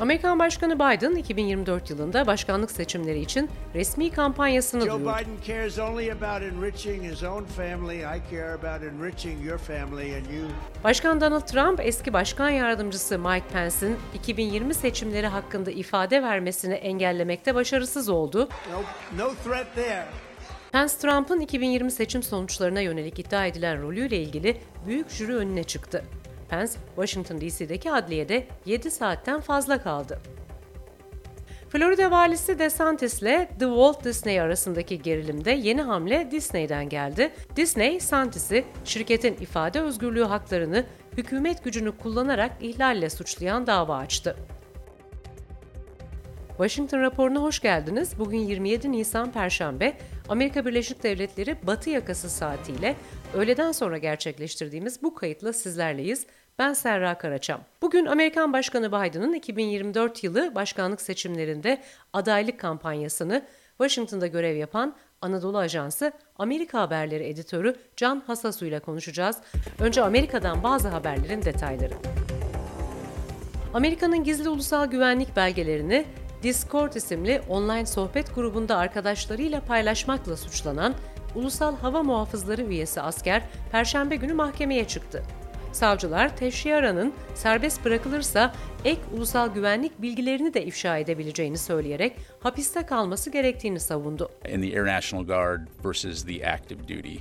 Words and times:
Amerikan 0.00 0.38
Başkanı 0.38 0.74
Biden 0.74 1.14
2024 1.14 1.90
yılında 1.90 2.26
başkanlık 2.26 2.70
seçimleri 2.70 3.20
için 3.20 3.50
resmi 3.74 4.10
kampanyasını 4.10 4.80
Joe 4.80 4.94
duyurdu. 4.94 5.12
Biden 5.20 5.42
cares 5.46 5.78
only 5.78 6.12
about 6.12 6.42
enriching 6.42 7.04
his 7.04 7.22
own 7.22 7.44
family. 7.44 7.98
I 7.98 8.22
care 8.30 8.52
about 8.52 8.82
enriching 8.82 9.46
your 9.46 9.58
family 9.58 10.16
and 10.16 10.24
you. 10.26 10.48
Başkan 10.84 11.20
Donald 11.20 11.46
Trump, 11.46 11.80
eski 11.80 12.12
başkan 12.12 12.50
yardımcısı 12.50 13.18
Mike 13.18 13.46
Pence'in 13.52 13.96
2020 14.14 14.74
seçimleri 14.74 15.26
hakkında 15.26 15.70
ifade 15.70 16.22
vermesini 16.22 16.74
engellemekte 16.74 17.54
başarısız 17.54 18.08
oldu. 18.08 18.48
No, 18.72 19.24
no 19.24 19.32
threat 19.44 19.74
there. 19.74 20.04
Pence, 20.72 20.94
Trump'ın 20.94 21.40
2020 21.40 21.90
seçim 21.90 22.22
sonuçlarına 22.22 22.80
yönelik 22.80 23.18
iddia 23.18 23.46
edilen 23.46 23.82
rolüyle 23.82 24.22
ilgili 24.22 24.56
büyük 24.86 25.10
jüri 25.10 25.36
önüne 25.36 25.64
çıktı. 25.64 26.04
Pence, 26.48 26.72
Washington 26.96 27.40
DC'deki 27.40 27.92
adliyede 27.92 28.46
7 28.66 28.90
saatten 28.90 29.40
fazla 29.40 29.82
kaldı. 29.82 30.18
Florida 31.68 32.10
valisi 32.10 32.58
DeSantis 32.58 33.22
ile 33.22 33.48
The 33.58 33.66
Walt 33.66 34.04
Disney 34.04 34.40
arasındaki 34.40 35.02
gerilimde 35.02 35.50
yeni 35.50 35.82
hamle 35.82 36.30
Disney'den 36.30 36.88
geldi. 36.88 37.30
Disney, 37.56 38.00
Santis'i 38.00 38.64
şirketin 38.84 39.34
ifade 39.40 39.80
özgürlüğü 39.80 40.24
haklarını 40.24 40.84
hükümet 41.16 41.64
gücünü 41.64 41.98
kullanarak 41.98 42.52
ihlalle 42.60 43.10
suçlayan 43.10 43.66
dava 43.66 43.96
açtı. 43.96 44.36
Washington 46.48 47.00
raporuna 47.00 47.42
hoş 47.42 47.60
geldiniz. 47.60 48.18
Bugün 48.18 48.38
27 48.38 48.92
Nisan 48.92 49.32
Perşembe, 49.32 49.96
Amerika 50.28 50.66
Birleşik 50.66 51.02
Devletleri 51.02 51.56
Batı 51.62 51.90
yakası 51.90 52.30
saatiyle 52.30 52.96
öğleden 53.34 53.72
sonra 53.72 53.98
gerçekleştirdiğimiz 53.98 55.02
bu 55.02 55.14
kayıtla 55.14 55.52
sizlerleyiz. 55.52 56.26
Ben 56.58 56.72
Serra 56.72 57.18
Karaçam. 57.18 57.60
Bugün 57.82 58.06
Amerikan 58.06 58.52
Başkanı 58.52 58.88
Biden'ın 58.88 59.32
2024 59.32 60.24
yılı 60.24 60.54
başkanlık 60.54 61.00
seçimlerinde 61.00 61.82
adaylık 62.12 62.60
kampanyasını 62.60 63.44
Washington'da 63.78 64.26
görev 64.26 64.56
yapan 64.56 64.94
Anadolu 65.22 65.58
Ajansı 65.58 66.12
Amerika 66.38 66.80
Haberleri 66.80 67.24
editörü 67.24 67.76
Can 67.96 68.22
Hasasu 68.26 68.66
ile 68.66 68.80
konuşacağız. 68.80 69.36
Önce 69.78 70.02
Amerika'dan 70.02 70.62
bazı 70.62 70.88
haberlerin 70.88 71.42
detayları. 71.42 71.94
Amerika'nın 73.74 74.24
gizli 74.24 74.48
ulusal 74.48 74.86
güvenlik 74.86 75.36
belgelerini 75.36 76.04
Discord 76.42 76.92
isimli 76.92 77.40
online 77.48 77.86
sohbet 77.86 78.34
grubunda 78.34 78.76
arkadaşlarıyla 78.76 79.60
paylaşmakla 79.60 80.36
suçlanan 80.36 80.94
Ulusal 81.34 81.76
Hava 81.76 82.02
Muhafızları 82.02 82.62
üyesi 82.62 83.00
asker 83.00 83.42
Perşembe 83.72 84.16
günü 84.16 84.32
mahkemeye 84.32 84.84
çıktı. 84.84 85.22
Savcılar 85.72 86.36
Teşyara'nın 86.36 87.12
serbest 87.34 87.84
bırakılırsa 87.84 88.54
ek 88.84 89.00
ulusal 89.16 89.54
güvenlik 89.54 90.02
bilgilerini 90.02 90.54
de 90.54 90.64
ifşa 90.64 90.98
edebileceğini 90.98 91.58
söyleyerek 91.58 92.16
hapiste 92.40 92.86
kalması 92.86 93.30
gerektiğini 93.30 93.80
savundu. 93.80 94.30
in 94.48 94.62
the 94.62 94.80
Air 94.80 94.86
National 94.86 95.26
Guard 95.26 95.60
versus 95.84 96.24
the 96.24 96.50
active 96.50 96.82
duty. 96.82 97.16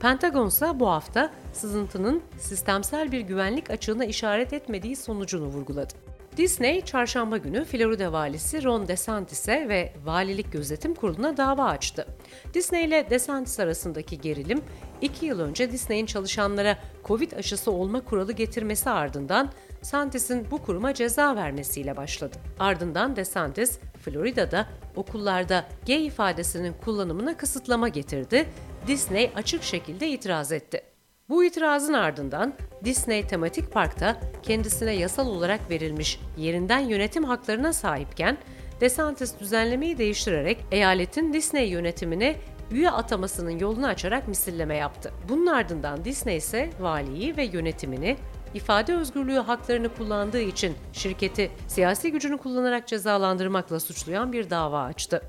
Pentagon 0.00 0.46
ise 0.46 0.66
bu 0.80 0.88
hafta 0.90 1.32
sızıntının 1.52 2.22
sistemsel 2.38 3.12
bir 3.12 3.20
güvenlik 3.20 3.70
açığına 3.70 4.04
işaret 4.04 4.52
etmediği 4.52 4.96
sonucunu 4.96 5.46
vurguladı. 5.46 5.94
Disney, 6.36 6.80
çarşamba 6.80 7.36
günü 7.36 7.64
Florida 7.64 8.12
valisi 8.12 8.64
Ron 8.64 8.88
DeSantis'e 8.88 9.68
ve 9.68 9.92
Valilik 10.04 10.52
Gözetim 10.52 10.94
Kurulu'na 10.94 11.36
dava 11.36 11.64
açtı. 11.64 12.06
Disney 12.54 12.84
ile 12.84 13.10
DeSantis 13.10 13.60
arasındaki 13.60 14.20
gerilim, 14.20 14.60
iki 15.00 15.26
yıl 15.26 15.40
önce 15.40 15.72
Disney'in 15.72 16.06
çalışanlara 16.06 16.78
Covid 17.04 17.32
aşısı 17.32 17.70
olma 17.70 18.00
kuralı 18.00 18.32
getirmesi 18.32 18.90
ardından 18.90 19.52
Santis'in 19.82 20.50
bu 20.50 20.62
kuruma 20.62 20.94
ceza 20.94 21.36
vermesiyle 21.36 21.96
başladı. 21.96 22.36
Ardından 22.58 23.16
DeSantis, 23.16 23.78
Florida'da 24.04 24.66
okullarda 24.96 25.64
gay 25.86 26.06
ifadesinin 26.06 26.72
kullanımına 26.84 27.36
kısıtlama 27.36 27.88
getirdi. 27.88 28.48
Disney 28.86 29.30
açık 29.34 29.62
şekilde 29.62 30.08
itiraz 30.08 30.52
etti. 30.52 30.95
Bu 31.28 31.44
itirazın 31.44 31.92
ardından 31.92 32.54
Disney 32.84 33.26
Tematik 33.26 33.72
Park'ta 33.72 34.20
kendisine 34.42 34.92
yasal 34.92 35.26
olarak 35.26 35.70
verilmiş 35.70 36.20
yerinden 36.36 36.78
yönetim 36.78 37.24
haklarına 37.24 37.72
sahipken 37.72 38.38
DeSantis 38.80 39.40
düzenlemeyi 39.40 39.98
değiştirerek 39.98 40.64
eyaletin 40.70 41.32
Disney 41.32 41.68
yönetimine 41.68 42.36
üye 42.70 42.90
atamasının 42.90 43.58
yolunu 43.58 43.86
açarak 43.86 44.28
misilleme 44.28 44.76
yaptı. 44.76 45.12
Bunun 45.28 45.46
ardından 45.46 46.04
Disney 46.04 46.36
ise 46.36 46.70
valiyi 46.80 47.36
ve 47.36 47.44
yönetimini 47.44 48.16
ifade 48.54 48.96
özgürlüğü 48.96 49.38
haklarını 49.38 49.94
kullandığı 49.94 50.40
için 50.40 50.74
şirketi 50.92 51.50
siyasi 51.68 52.12
gücünü 52.12 52.38
kullanarak 52.38 52.88
cezalandırmakla 52.88 53.80
suçlayan 53.80 54.32
bir 54.32 54.50
dava 54.50 54.82
açtı. 54.82 55.22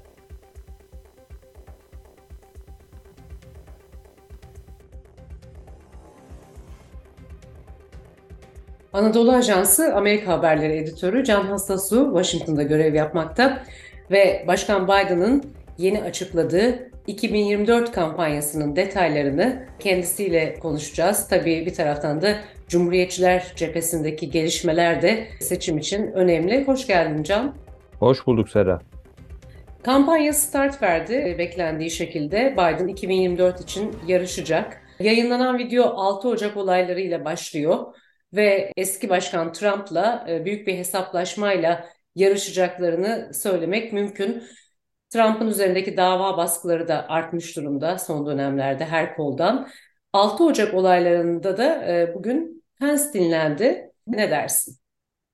Anadolu 8.94 9.32
Ajansı 9.32 9.96
Amerika 9.96 10.32
Haberleri 10.32 10.78
editörü 10.78 11.24
Can 11.24 11.42
Hastasu 11.42 12.06
Washington'da 12.06 12.64
görev 12.64 12.94
yapmakta 12.94 13.64
ve 14.12 14.44
Başkan 14.48 14.88
Biden'ın 14.88 15.44
yeni 15.78 16.02
açıkladığı 16.04 16.92
2024 17.08 17.92
kampanyasının 17.92 18.76
detaylarını 18.76 19.66
kendisiyle 19.80 20.56
konuşacağız. 20.60 21.28
Tabii 21.28 21.66
bir 21.66 21.74
taraftan 21.74 22.22
da 22.22 22.36
Cumhuriyetçiler 22.68 23.54
cephesindeki 23.56 24.30
gelişmeler 24.30 25.02
de 25.02 25.28
seçim 25.40 25.78
için 25.78 26.12
önemli. 26.12 26.64
Hoş 26.64 26.88
geldin 26.88 27.24
Can. 27.24 27.56
Hoş 28.00 28.28
bulduk 28.28 28.50
Serra. 28.50 28.82
Kampanya 29.84 30.34
start 30.34 30.84
verdi 30.84 31.36
beklendiği 31.38 31.92
şekilde. 31.92 32.54
Biden 32.54 32.88
2024 32.88 33.62
için 33.62 33.96
yarışacak. 34.08 34.82
Yayınlanan 35.00 35.58
video 35.58 35.86
6 35.86 36.28
Ocak 36.30 36.58
olaylarıyla 36.58 37.26
başlıyor 37.26 37.78
ve 38.34 38.72
eski 38.78 39.10
başkan 39.10 39.54
Trump'la 39.54 40.26
e, 40.30 40.46
büyük 40.46 40.68
bir 40.68 40.78
hesaplaşmayla 40.78 41.90
yarışacaklarını 42.16 43.32
söylemek 43.34 43.94
mümkün. 43.94 44.44
Trump'ın 45.10 45.48
üzerindeki 45.48 45.98
dava 45.98 46.38
baskıları 46.38 46.88
da 46.88 47.10
artmış 47.10 47.56
durumda 47.58 47.98
son 47.98 48.26
dönemlerde 48.26 48.86
her 48.86 49.16
koldan. 49.16 49.68
6 50.14 50.44
Ocak 50.44 50.74
olaylarında 50.74 51.58
da 51.58 51.86
e, 51.86 52.16
bugün 52.16 52.64
Pence 52.80 53.04
dinlendi. 53.14 53.92
Ne 54.08 54.32
dersin? 54.32 54.78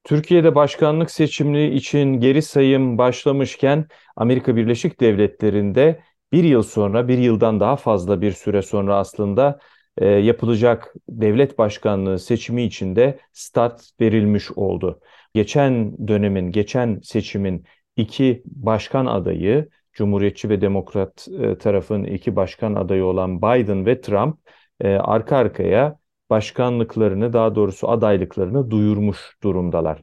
Türkiye'de 0.04 0.56
başkanlık 0.56 1.12
seçimleri 1.12 1.76
için 1.76 2.20
geri 2.20 2.42
sayım 2.42 2.98
başlamışken 2.98 3.88
Amerika 4.16 4.56
Birleşik 4.56 5.00
Devletleri'nde 5.00 6.00
bir 6.32 6.44
yıl 6.44 6.64
sonra, 6.64 7.08
bir 7.08 7.18
yıldan 7.18 7.60
daha 7.60 7.76
fazla 7.76 8.22
bir 8.22 8.32
süre 8.32 8.62
sonra 8.62 8.98
aslında 8.98 9.60
e, 9.98 10.08
yapılacak 10.08 10.94
devlet 11.10 11.58
başkanlığı 11.58 12.20
seçimi 12.20 12.64
için 12.64 12.96
de 12.96 13.20
start 13.34 13.92
verilmiş 14.02 14.52
oldu. 14.52 15.00
Geçen 15.34 15.98
dönemin, 16.08 16.52
geçen 16.52 17.00
seçimin 17.04 17.66
iki 17.96 18.44
başkan 18.46 19.06
adayı, 19.06 19.70
Cumhuriyetçi 19.94 20.50
ve 20.50 20.62
Demokrat 20.62 21.28
e, 21.40 21.58
tarafın 21.58 22.04
iki 22.04 22.36
başkan 22.36 22.76
adayı 22.76 23.06
olan 23.06 23.42
Biden 23.42 23.86
ve 23.86 24.02
Trump 24.02 24.38
e, 24.82 24.96
arka 24.96 25.38
arkaya 25.38 25.98
başkanlıklarını, 26.30 27.34
daha 27.34 27.56
doğrusu 27.56 27.90
adaylıklarını 27.90 28.72
duyurmuş 28.72 29.38
durumdalar. 29.44 30.02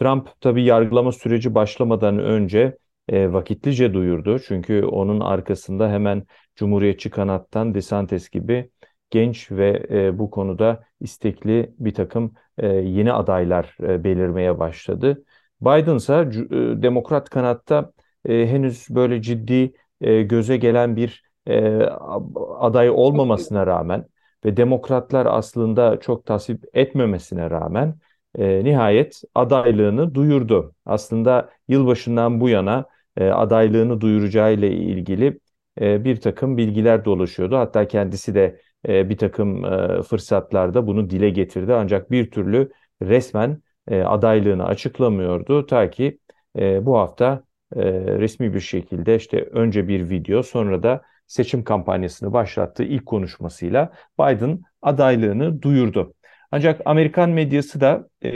Trump 0.00 0.28
tabii 0.40 0.64
yargılama 0.64 1.12
süreci 1.12 1.54
başlamadan 1.54 2.18
önce 2.18 2.78
e, 3.08 3.32
vakitlice 3.32 3.94
duyurdu. 3.94 4.38
Çünkü 4.38 4.84
onun 4.84 5.20
arkasında 5.20 5.90
hemen 5.90 6.26
Cumhuriyetçi 6.56 7.10
kanattan 7.10 7.74
DeSantis 7.74 8.30
gibi 8.30 8.70
genç 9.12 9.52
ve 9.52 9.86
e, 9.90 10.18
bu 10.18 10.30
konuda 10.30 10.84
istekli 11.00 11.74
bir 11.78 11.94
takım 11.94 12.34
e, 12.58 12.66
yeni 12.68 13.12
adaylar 13.12 13.76
e, 13.82 14.04
belirmeye 14.04 14.58
başladı. 14.58 15.24
Biden 15.60 15.96
ise 15.96 16.14
e, 16.14 16.82
demokrat 16.82 17.30
kanatta 17.30 17.92
e, 18.28 18.46
henüz 18.46 18.86
böyle 18.90 19.22
ciddi 19.22 19.74
e, 20.00 20.22
göze 20.22 20.56
gelen 20.56 20.96
bir 20.96 21.24
e, 21.46 21.82
aday 22.58 22.90
olmamasına 22.90 23.66
rağmen 23.66 24.06
ve 24.44 24.56
demokratlar 24.56 25.26
aslında 25.26 26.00
çok 26.00 26.26
tasvip 26.26 26.64
etmemesine 26.74 27.50
rağmen 27.50 27.94
e, 28.38 28.64
nihayet 28.64 29.22
adaylığını 29.34 30.14
duyurdu. 30.14 30.74
Aslında 30.86 31.50
yılbaşından 31.68 32.40
bu 32.40 32.48
yana 32.48 32.86
e, 33.16 33.28
adaylığını 33.28 34.00
duyuracağı 34.00 34.52
ile 34.54 34.70
ilgili 34.70 35.40
e, 35.80 36.04
bir 36.04 36.20
takım 36.20 36.56
bilgiler 36.56 37.04
dolaşıyordu. 37.04 37.56
Hatta 37.56 37.88
kendisi 37.88 38.34
de 38.34 38.60
e, 38.88 39.08
bir 39.08 39.16
takım 39.16 39.64
e, 39.64 40.02
fırsatlarda 40.02 40.86
bunu 40.86 41.10
dile 41.10 41.30
getirdi. 41.30 41.74
Ancak 41.74 42.10
bir 42.10 42.30
türlü 42.30 42.72
resmen 43.02 43.62
e, 43.88 44.02
adaylığını 44.02 44.64
açıklamıyordu. 44.64 45.66
Ta 45.66 45.90
ki 45.90 46.18
e, 46.58 46.86
bu 46.86 46.98
hafta 46.98 47.44
e, 47.76 47.82
resmi 47.94 48.54
bir 48.54 48.60
şekilde 48.60 49.16
işte 49.16 49.42
önce 49.42 49.88
bir 49.88 50.10
video 50.10 50.42
sonra 50.42 50.82
da 50.82 51.02
seçim 51.26 51.64
kampanyasını 51.64 52.32
başlattığı 52.32 52.84
ilk 52.84 53.06
konuşmasıyla 53.06 53.92
Biden 54.18 54.60
adaylığını 54.82 55.62
duyurdu. 55.62 56.14
Ancak 56.50 56.80
Amerikan 56.84 57.30
medyası 57.30 57.80
da 57.80 58.08
e, 58.24 58.30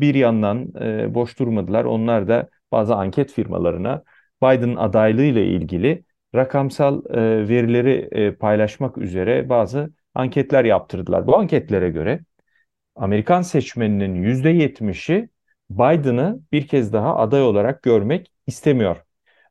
bir 0.00 0.14
yandan 0.14 0.72
e, 0.80 1.14
boş 1.14 1.38
durmadılar. 1.38 1.84
Onlar 1.84 2.28
da 2.28 2.48
bazı 2.72 2.94
anket 2.94 3.32
firmalarına 3.32 4.02
Biden 4.42 4.76
adaylığı 4.76 5.24
ile 5.24 5.46
ilgili 5.46 6.04
rakamsal 6.34 7.02
e, 7.10 7.48
verileri 7.48 8.08
e, 8.12 8.34
paylaşmak 8.34 8.98
üzere 8.98 9.48
bazı 9.48 9.90
anketler 10.14 10.64
yaptırdılar. 10.64 11.26
Bu 11.26 11.36
anketlere 11.36 11.90
göre 11.90 12.20
Amerikan 12.96 13.42
seçmeninin 13.42 14.22
%70'i 14.22 15.28
Biden'ı 15.70 16.40
bir 16.52 16.66
kez 16.66 16.92
daha 16.92 17.16
aday 17.16 17.42
olarak 17.42 17.82
görmek 17.82 18.32
istemiyor. 18.46 18.96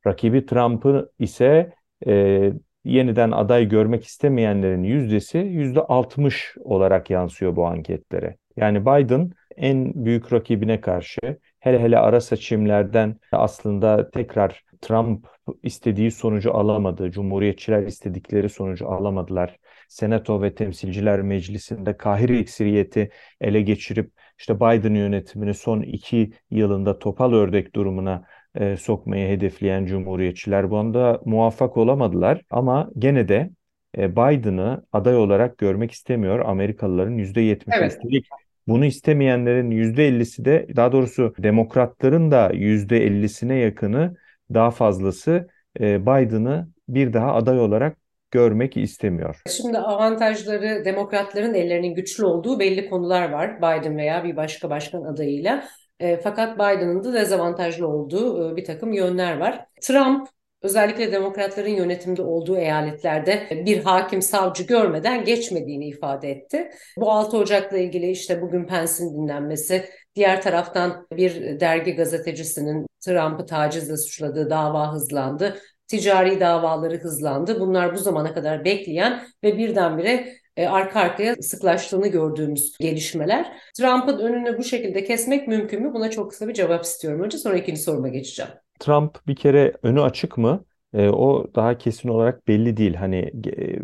Rakibi 0.08 0.46
Trump'ı 0.46 1.12
ise 1.20 1.74
e, 2.08 2.54
yeniden 2.86 3.32
aday 3.32 3.70
görmek 3.70 4.04
istemeyenlerin 4.04 4.84
yüzdesi 4.84 5.38
%60 5.38 6.58
olarak 6.60 7.10
yansıyor 7.10 7.56
bu 7.56 7.68
anketlere. 7.68 8.38
Yani 8.58 8.82
Biden 8.82 9.32
en 9.58 10.06
büyük 10.06 10.34
rakibine 10.34 10.82
karşı 10.82 11.20
hele 11.60 11.80
hele 11.80 12.00
ara 12.00 12.22
seçimlerden 12.22 13.16
aslında 13.32 14.12
tekrar 14.12 14.64
Trump 14.82 15.28
istediği 15.64 16.12
sonucu 16.12 16.54
alamadı. 16.54 17.12
Cumhuriyetçiler 17.12 17.84
istedikleri 17.84 18.50
sonucu 18.50 18.90
alamadılar. 18.90 19.60
Senato 19.88 20.42
ve 20.42 20.56
Temsilciler 20.56 21.22
Meclisi'nde 21.22 21.98
kahir 21.98 22.30
ekseriyeti 22.30 23.10
ele 23.42 23.62
geçirip 23.62 24.12
işte 24.40 24.56
Biden 24.56 24.94
yönetimini 24.94 25.54
son 25.54 25.82
iki 25.82 26.32
yılında 26.52 27.00
topal 27.00 27.34
ördek 27.34 27.76
durumuna 27.76 28.24
e, 28.56 28.78
sokmayı 28.78 29.30
hedefleyen 29.30 29.86
Cumhuriyetçiler 29.86 30.70
bu 30.70 30.78
anda 30.78 31.22
muvaffak 31.26 31.78
olamadılar. 31.78 32.42
Ama 32.50 32.90
gene 32.98 33.28
de 33.28 33.50
e, 33.98 34.12
Biden'ı 34.12 34.86
aday 34.92 35.18
olarak 35.18 35.58
görmek 35.58 35.92
istemiyor 35.92 36.40
Amerikalıların 36.40 37.18
%70'i. 37.18 37.64
Evet. 37.68 37.92
Üstelik 37.92 38.28
bunu 38.68 38.86
istemeyenlerin 38.86 39.72
%50'si 39.72 40.46
de 40.46 40.68
daha 40.76 40.92
doğrusu 40.92 41.34
demokratların 41.38 42.32
da 42.32 42.52
%50'sine 42.54 43.54
yakını 43.54 44.16
daha 44.54 44.72
fazlası 44.72 45.48
e, 45.80 46.02
Biden'ı 46.02 46.68
bir 46.88 47.14
daha 47.14 47.34
aday 47.34 47.60
olarak 47.60 47.98
görmek 48.32 48.78
istemiyor. 48.78 49.42
Şimdi 49.48 49.78
avantajları 49.78 50.86
demokratların 50.86 51.54
ellerinin 51.54 51.96
güçlü 51.96 52.26
olduğu 52.26 52.60
belli 52.60 52.90
konular 52.90 53.30
var 53.30 53.58
Biden 53.58 53.98
veya 53.98 54.24
bir 54.24 54.36
başka 54.36 54.70
başkan 54.70 55.02
adayıyla. 55.02 55.64
E, 56.00 56.18
fakat 56.18 56.56
Biden'ın 56.56 57.04
da 57.04 57.14
dezavantajlı 57.14 57.88
olduğu 57.88 58.54
e, 58.54 58.56
bir 58.56 58.66
takım 58.66 58.94
yönler 58.94 59.38
var. 59.38 59.66
Trump 59.82 60.28
özellikle 60.62 61.12
demokratların 61.12 61.70
yönetimde 61.70 62.22
olduğu 62.22 62.58
eyaletlerde 62.58 63.64
bir 63.66 63.84
hakim 63.84 64.22
savcı 64.22 64.64
görmeden 64.64 65.26
geçmediğini 65.26 65.88
ifade 65.88 66.32
etti. 66.32 66.70
Bu 66.98 67.12
6 67.12 67.38
Ocak'la 67.38 67.78
ilgili 67.78 68.12
işte 68.12 68.42
bugün 68.42 68.66
Pence'in 68.66 69.14
dinlenmesi, 69.14 69.90
diğer 70.16 70.42
taraftan 70.42 71.08
bir 71.12 71.60
dergi 71.60 71.96
gazetecisinin 71.96 72.88
Trump'ı 73.00 73.46
tacizle 73.46 73.98
suçladığı 73.98 74.50
dava 74.50 74.94
hızlandı. 74.94 75.58
Ticari 75.88 76.40
davaları 76.40 76.98
hızlandı. 76.98 77.60
Bunlar 77.60 77.94
bu 77.96 77.98
zamana 77.98 78.34
kadar 78.34 78.66
bekleyen 78.66 79.24
ve 79.44 79.58
birdenbire 79.58 80.34
e, 80.58 80.68
arka 80.68 81.00
arkaya 81.00 81.36
sıklaştığını 81.36 82.08
gördüğümüz 82.08 82.78
gelişmeler. 82.80 83.54
Trump'ın 83.78 84.20
önünü 84.20 84.58
bu 84.58 84.64
şekilde 84.64 85.04
kesmek 85.04 85.48
mümkün 85.48 85.84
mü? 85.84 85.94
Buna 85.94 86.10
çok 86.10 86.32
kısa 86.32 86.48
bir 86.48 86.54
cevap 86.54 86.84
istiyorum. 86.84 87.22
Önce 87.24 87.38
sonra 87.38 87.58
ikinci 87.58 87.82
soruma 87.82 88.08
geçeceğim. 88.08 88.52
Trump 88.80 89.28
bir 89.28 89.36
kere 89.36 89.74
önü 89.84 90.02
açık 90.02 90.38
mı? 90.38 90.66
E, 90.94 91.10
o 91.10 91.48
daha 91.56 91.78
kesin 91.78 92.10
olarak 92.10 92.48
belli 92.48 92.78
değil. 92.78 92.94
Hani 92.96 93.32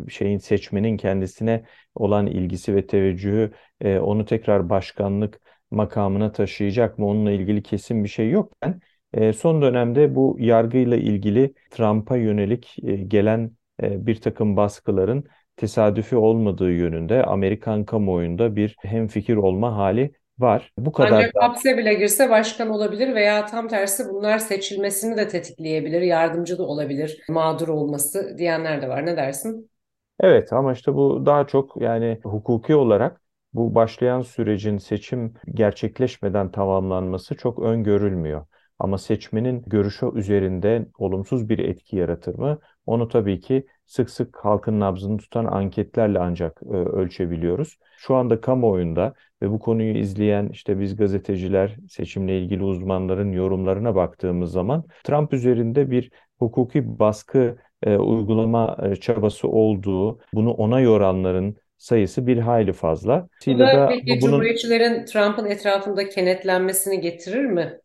e, 0.07 0.09
şeyin 0.09 0.37
seçmenin 0.37 0.97
kendisine 0.97 1.65
olan 1.95 2.27
ilgisi 2.27 2.75
ve 2.75 2.87
teveccühü 2.87 3.51
e, 3.81 3.99
onu 3.99 4.25
tekrar 4.25 4.69
başkanlık 4.69 5.41
makamına 5.71 6.31
taşıyacak 6.31 6.99
mı? 6.99 7.07
Onunla 7.07 7.31
ilgili 7.31 7.63
kesin 7.63 8.03
bir 8.03 8.09
şey 8.09 8.29
yok. 8.29 8.53
Ben 8.61 8.79
e, 9.13 9.33
son 9.33 9.61
dönemde 9.61 10.15
bu 10.15 10.37
yargıyla 10.39 10.97
ilgili 10.97 11.53
Trump'a 11.71 12.17
yönelik 12.17 12.75
e, 12.83 12.95
gelen 12.95 13.51
e, 13.83 14.05
bir 14.07 14.21
takım 14.21 14.57
baskıların 14.57 15.23
tesadüfi 15.55 16.15
olmadığı 16.15 16.71
yönünde 16.71 17.23
Amerikan 17.23 17.85
kamuoyunda 17.85 18.55
bir 18.55 18.75
hemfikir 18.81 19.35
olma 19.35 19.75
hali 19.77 20.13
var. 20.39 20.73
Bu 20.77 20.91
kadar 20.91 21.11
Ancak 21.11 21.35
da... 21.35 21.43
hapse 21.43 21.77
bile 21.77 21.93
girse 21.93 22.29
başkan 22.29 22.69
olabilir 22.69 23.15
veya 23.15 23.45
tam 23.45 23.67
tersi 23.67 24.09
bunlar 24.09 24.39
seçilmesini 24.39 25.17
de 25.17 25.27
tetikleyebilir, 25.27 26.01
yardımcı 26.01 26.57
da 26.57 26.63
olabilir, 26.63 27.23
mağdur 27.29 27.67
olması 27.67 28.35
diyenler 28.37 28.81
de 28.81 28.89
var. 28.89 29.05
Ne 29.05 29.17
dersin? 29.17 29.71
Evet 30.19 30.53
ama 30.53 30.73
işte 30.73 30.93
bu 30.93 31.25
daha 31.25 31.47
çok 31.47 31.81
yani 31.81 32.19
hukuki 32.23 32.75
olarak 32.75 33.21
bu 33.53 33.75
başlayan 33.75 34.21
sürecin 34.21 34.77
seçim 34.77 35.33
gerçekleşmeden 35.53 36.51
tamamlanması 36.51 37.35
çok 37.35 37.59
öngörülmüyor. 37.59 38.45
Ama 38.79 38.97
seçmenin 38.97 39.63
görüşü 39.67 40.11
üzerinde 40.15 40.87
olumsuz 40.97 41.49
bir 41.49 41.59
etki 41.59 41.95
yaratır 41.97 42.35
mı? 42.35 42.59
Onu 42.85 43.07
tabii 43.07 43.39
ki 43.39 43.67
sık 43.85 44.09
sık 44.09 44.37
halkın 44.45 44.79
nabzını 44.79 45.17
tutan 45.17 45.45
anketlerle 45.45 46.19
ancak 46.19 46.61
e, 46.63 46.75
ölçebiliyoruz. 46.75 47.77
Şu 47.97 48.15
anda 48.15 48.41
kamuoyunda 48.41 49.13
ve 49.45 49.51
bu 49.51 49.59
konuyu 49.59 49.97
izleyen 49.97 50.49
işte 50.49 50.79
biz 50.79 50.95
gazeteciler, 50.95 51.75
seçimle 51.89 52.39
ilgili 52.39 52.63
uzmanların 52.63 53.31
yorumlarına 53.31 53.95
baktığımız 53.95 54.51
zaman 54.51 54.83
Trump 55.03 55.33
üzerinde 55.33 55.91
bir 55.91 56.11
hukuki 56.39 56.99
baskı 56.99 57.57
e, 57.83 57.97
uygulama 57.97 58.77
e, 58.83 58.95
çabası 58.95 59.47
olduğu, 59.47 60.19
bunu 60.33 60.51
ona 60.51 60.79
yoranların 60.79 61.55
sayısı 61.77 62.27
bir 62.27 62.37
hayli 62.37 62.73
fazla. 62.73 63.27
Bu 63.47 63.59
da 63.59 63.87
peki 63.89 64.21
bunun... 64.21 64.31
Cumhuriyetçilerin 64.31 65.05
Trump'ın 65.05 65.45
etrafında 65.45 66.09
kenetlenmesini 66.09 67.01
getirir 67.01 67.45
mi? 67.45 67.79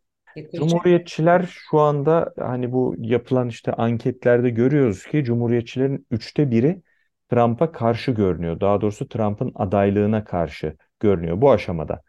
Cumhuriyetçiler 0.55 1.45
şu 1.49 1.79
anda 1.79 2.33
hani 2.39 2.73
bu 2.73 2.95
yapılan 2.99 3.49
işte 3.49 3.73
anketlerde 3.73 4.51
görüyoruz 4.51 5.07
ki 5.07 5.25
Cumhuriyetçilerin 5.25 6.07
üçte 6.11 6.51
biri 6.51 6.83
Trump'a 7.31 7.73
karşı 7.73 8.11
görünüyor. 8.11 8.61
Daha 8.61 8.81
doğrusu 8.81 9.09
Trump'ın 9.09 9.53
adaylığına 9.55 10.25
karşı 10.25 10.77
görünüyor 11.01 11.41
bu 11.41 11.51
aşamada. 11.51 12.03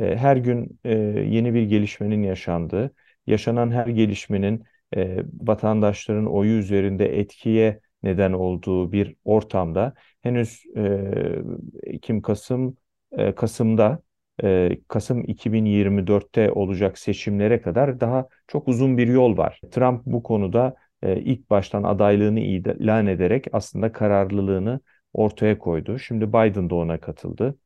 E, 0.00 0.16
her 0.16 0.36
gün 0.36 0.80
e, 0.84 0.94
yeni 1.28 1.54
bir 1.54 1.62
gelişmenin 1.62 2.22
yaşandığı, 2.22 2.94
yaşanan 3.26 3.70
her 3.70 3.86
gelişmenin 3.86 4.64
e, 4.96 5.18
vatandaşların 5.40 6.26
oyu 6.26 6.58
üzerinde 6.58 7.18
etkiye 7.18 7.80
neden 8.02 8.32
olduğu 8.32 8.92
bir 8.92 9.16
ortamda 9.24 9.94
henüz 10.22 10.64
Ekim 11.82 12.22
Kasım 12.22 12.76
Kasım'da 13.36 14.02
Kasım 14.88 15.24
2024'te 15.24 16.52
olacak 16.52 16.98
seçimlere 16.98 17.62
kadar 17.62 18.00
daha 18.00 18.28
çok 18.46 18.68
uzun 18.68 18.98
bir 18.98 19.08
yol 19.08 19.36
var. 19.36 19.60
Trump 19.70 20.06
bu 20.06 20.22
konuda 20.22 20.74
ilk 21.02 21.50
baştan 21.50 21.82
adaylığını 21.82 22.40
ilan 22.40 23.06
ederek 23.06 23.46
aslında 23.52 23.92
kararlılığını 23.92 24.80
ortaya 25.12 25.58
koydu. 25.58 25.98
Şimdi 25.98 26.28
Biden 26.28 26.70
da 26.70 26.74
ona 26.74 27.00
katıldı. 27.00 27.58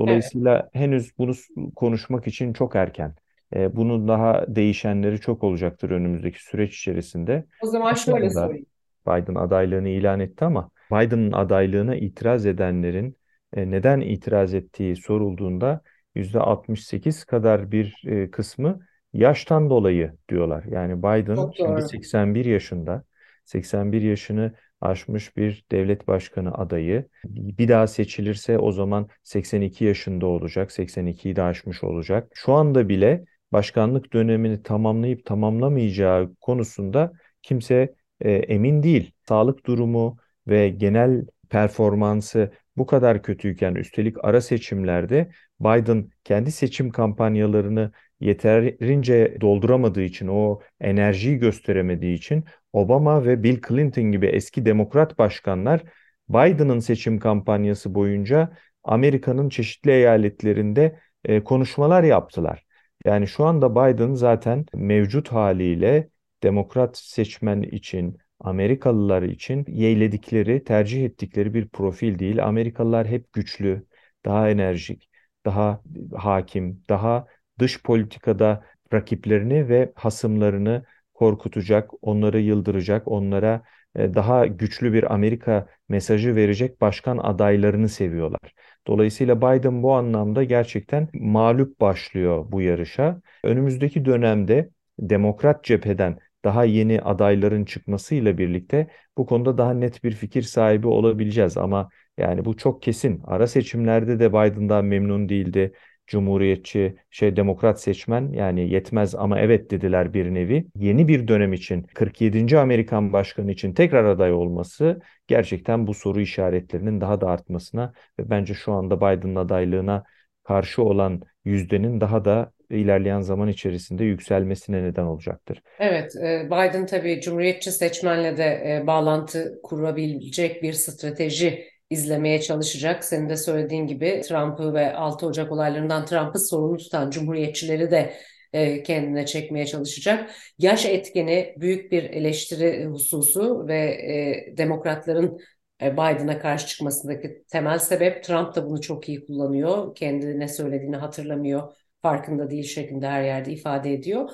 Dolayısıyla 0.00 0.60
evet. 0.60 0.74
henüz 0.74 1.18
bunu 1.18 1.32
konuşmak 1.76 2.26
için 2.26 2.52
çok 2.52 2.76
erken. 2.76 3.14
Bunun 3.54 4.08
daha 4.08 4.44
değişenleri 4.48 5.20
çok 5.20 5.44
olacaktır 5.44 5.90
önümüzdeki 5.90 6.44
süreç 6.44 6.78
içerisinde. 6.78 7.44
O 7.62 7.66
zaman 7.66 7.94
şöyle 7.94 8.30
sorayım. 8.30 8.66
Biden 9.06 9.34
adaylığını 9.34 9.88
ilan 9.88 10.20
etti 10.20 10.44
ama 10.44 10.70
Biden'ın 10.92 11.32
adaylığına 11.32 11.96
itiraz 11.96 12.46
edenlerin 12.46 13.16
neden 13.56 14.00
itiraz 14.00 14.54
ettiği 14.54 14.96
sorulduğunda 14.96 15.80
%68 16.14 17.26
kadar 17.26 17.72
bir 17.72 18.02
e, 18.06 18.30
kısmı 18.30 18.80
yaştan 19.12 19.70
dolayı 19.70 20.12
diyorlar. 20.28 20.64
Yani 20.64 20.98
Biden 20.98 21.50
şimdi 21.56 21.82
81 21.82 22.44
yaşında, 22.44 23.04
81 23.44 24.02
yaşını 24.02 24.52
aşmış 24.80 25.36
bir 25.36 25.64
devlet 25.72 26.08
başkanı 26.08 26.54
adayı. 26.54 27.08
Bir 27.24 27.68
daha 27.68 27.86
seçilirse 27.86 28.58
o 28.58 28.72
zaman 28.72 29.08
82 29.22 29.84
yaşında 29.84 30.26
olacak, 30.26 30.72
82'yi 30.72 31.36
de 31.36 31.42
aşmış 31.42 31.84
olacak. 31.84 32.32
Şu 32.34 32.52
anda 32.52 32.88
bile 32.88 33.24
başkanlık 33.52 34.12
dönemini 34.12 34.62
tamamlayıp 34.62 35.24
tamamlamayacağı 35.24 36.34
konusunda 36.40 37.12
kimse 37.42 37.94
e, 38.20 38.32
emin 38.32 38.82
değil. 38.82 39.12
Sağlık 39.28 39.66
durumu 39.66 40.16
ve 40.46 40.68
genel 40.68 41.26
performansı 41.50 42.52
bu 42.76 42.86
kadar 42.86 43.22
kötüyken 43.22 43.74
üstelik 43.74 44.24
ara 44.24 44.40
seçimlerde 44.40 45.30
Biden 45.60 46.10
kendi 46.24 46.52
seçim 46.52 46.90
kampanyalarını 46.90 47.92
yeterince 48.20 49.36
dolduramadığı 49.40 50.02
için, 50.02 50.28
o 50.28 50.60
enerjiyi 50.80 51.38
gösteremediği 51.38 52.14
için 52.16 52.44
Obama 52.72 53.24
ve 53.24 53.42
Bill 53.42 53.60
Clinton 53.68 54.04
gibi 54.04 54.26
eski 54.26 54.66
demokrat 54.66 55.18
başkanlar 55.18 55.82
Biden'ın 56.28 56.78
seçim 56.78 57.18
kampanyası 57.18 57.94
boyunca 57.94 58.52
Amerika'nın 58.84 59.48
çeşitli 59.48 59.90
eyaletlerinde 59.90 60.98
e, 61.24 61.44
konuşmalar 61.44 62.02
yaptılar. 62.02 62.64
Yani 63.04 63.28
şu 63.28 63.44
anda 63.44 63.70
Biden 63.74 64.14
zaten 64.14 64.66
mevcut 64.74 65.28
haliyle 65.28 66.08
demokrat 66.42 66.98
seçmen 66.98 67.62
için, 67.62 68.18
Amerikalılar 68.40 69.22
için 69.22 69.64
yeğledikleri, 69.68 70.64
tercih 70.64 71.04
ettikleri 71.04 71.54
bir 71.54 71.68
profil 71.68 72.18
değil. 72.18 72.46
Amerikalılar 72.46 73.06
hep 73.06 73.32
güçlü, 73.32 73.86
daha 74.24 74.50
enerjik, 74.50 75.10
daha 75.44 75.82
hakim, 76.16 76.84
daha 76.88 77.26
dış 77.60 77.82
politikada 77.82 78.64
rakiplerini 78.92 79.68
ve 79.68 79.92
hasımlarını 79.96 80.84
korkutacak, 81.14 81.90
onları 82.02 82.40
yıldıracak, 82.40 83.08
onlara 83.08 83.62
e, 83.96 84.14
daha 84.14 84.46
güçlü 84.46 84.92
bir 84.92 85.14
Amerika 85.14 85.66
mesajı 85.88 86.36
verecek 86.36 86.80
başkan 86.80 87.18
adaylarını 87.18 87.88
seviyorlar. 87.88 88.54
Dolayısıyla 88.86 89.38
Biden 89.38 89.82
bu 89.82 89.94
anlamda 89.94 90.44
gerçekten 90.44 91.08
mağlup 91.14 91.80
başlıyor 91.80 92.46
bu 92.52 92.60
yarışa. 92.62 93.22
Önümüzdeki 93.44 94.04
dönemde 94.04 94.70
Demokrat 95.00 95.64
cepheden 95.64 96.18
daha 96.44 96.64
yeni 96.64 97.00
adayların 97.00 97.64
çıkmasıyla 97.64 98.38
birlikte 98.38 98.88
bu 99.18 99.26
konuda 99.26 99.58
daha 99.58 99.74
net 99.74 100.04
bir 100.04 100.12
fikir 100.12 100.42
sahibi 100.42 100.86
olabileceğiz 100.86 101.56
ama 101.56 101.88
yani 102.18 102.44
bu 102.44 102.56
çok 102.56 102.82
kesin. 102.82 103.22
Ara 103.24 103.46
seçimlerde 103.46 104.20
de 104.20 104.30
Biden'dan 104.30 104.84
memnun 104.84 105.28
değildi. 105.28 105.72
Cumhuriyetçi, 106.10 106.96
şey 107.10 107.36
demokrat 107.36 107.80
seçmen 107.80 108.32
yani 108.32 108.70
yetmez 108.70 109.14
ama 109.14 109.40
evet 109.40 109.70
dediler 109.70 110.14
bir 110.14 110.34
nevi. 110.34 110.66
Yeni 110.76 111.08
bir 111.08 111.28
dönem 111.28 111.52
için 111.52 111.82
47. 111.94 112.58
Amerikan 112.58 113.12
başkanı 113.12 113.52
için 113.52 113.74
tekrar 113.74 114.04
aday 114.04 114.32
olması 114.32 115.00
gerçekten 115.26 115.86
bu 115.86 115.94
soru 115.94 116.20
işaretlerinin 116.20 117.00
daha 117.00 117.20
da 117.20 117.28
artmasına 117.28 117.92
ve 118.18 118.30
bence 118.30 118.54
şu 118.54 118.72
anda 118.72 118.96
Biden'ın 118.96 119.36
adaylığına 119.36 120.04
karşı 120.44 120.82
olan 120.82 121.22
yüzdenin 121.44 122.00
daha 122.00 122.24
da 122.24 122.52
ilerleyen 122.70 123.20
zaman 123.20 123.48
içerisinde 123.48 124.04
yükselmesine 124.04 124.82
neden 124.82 125.04
olacaktır. 125.04 125.62
Evet, 125.78 126.16
e, 126.16 126.46
Biden 126.46 126.86
tabii 126.86 127.20
Cumhuriyetçi 127.20 127.72
seçmenle 127.72 128.36
de 128.36 128.44
e, 128.44 128.86
bağlantı 128.86 129.60
kurabilecek 129.62 130.62
bir 130.62 130.72
strateji 130.72 131.64
izlemeye 131.90 132.40
çalışacak. 132.40 133.04
Senin 133.04 133.28
de 133.28 133.36
söylediğin 133.36 133.86
gibi 133.86 134.22
Trump'ı 134.28 134.74
ve 134.74 134.94
6 134.96 135.26
Ocak 135.26 135.52
olaylarından 135.52 136.04
Trump'ı 136.06 136.38
sorumlu 136.38 136.76
tutan 136.76 137.10
Cumhuriyetçileri 137.10 137.90
de 137.90 138.14
e, 138.52 138.82
kendine 138.82 139.26
çekmeye 139.26 139.66
çalışacak. 139.66 140.30
Yaş 140.58 140.86
etkeni 140.86 141.54
büyük 141.60 141.92
bir 141.92 142.02
eleştiri 142.04 142.86
hususu 142.86 143.68
ve 143.68 143.78
e, 143.78 144.56
demokratların 144.56 145.38
e, 145.82 145.92
Biden'a 145.92 146.38
karşı 146.38 146.66
çıkmasındaki 146.66 147.44
temel 147.48 147.78
sebep 147.78 148.24
Trump 148.24 148.54
da 148.54 148.66
bunu 148.66 148.80
çok 148.80 149.08
iyi 149.08 149.26
kullanıyor. 149.26 149.94
Kendine 149.94 150.48
söylediğini 150.48 150.96
hatırlamıyor, 150.96 151.74
farkında 152.02 152.50
değil 152.50 152.64
şeklinde 152.64 153.08
her 153.08 153.22
yerde 153.22 153.52
ifade 153.52 153.92
ediyor. 153.92 154.30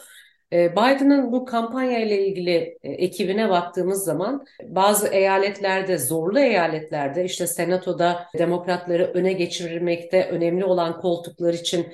E, 0.53 0.73
Biden'ın 0.73 1.33
bu 1.33 1.45
kampanya 1.45 1.99
ile 1.99 2.27
ilgili 2.27 2.79
e, 2.83 2.93
ekibine 2.93 3.49
baktığımız 3.49 4.05
zaman 4.05 4.45
bazı 4.63 5.09
eyaletlerde, 5.09 5.99
zorlu 5.99 6.39
eyaletlerde 6.39 7.25
işte 7.25 7.47
senatoda 7.47 8.27
demokratları 8.39 9.05
öne 9.15 9.33
geçirmekte 9.33 10.29
önemli 10.31 10.65
olan 10.65 11.01
koltuklar 11.01 11.55
için 11.55 11.87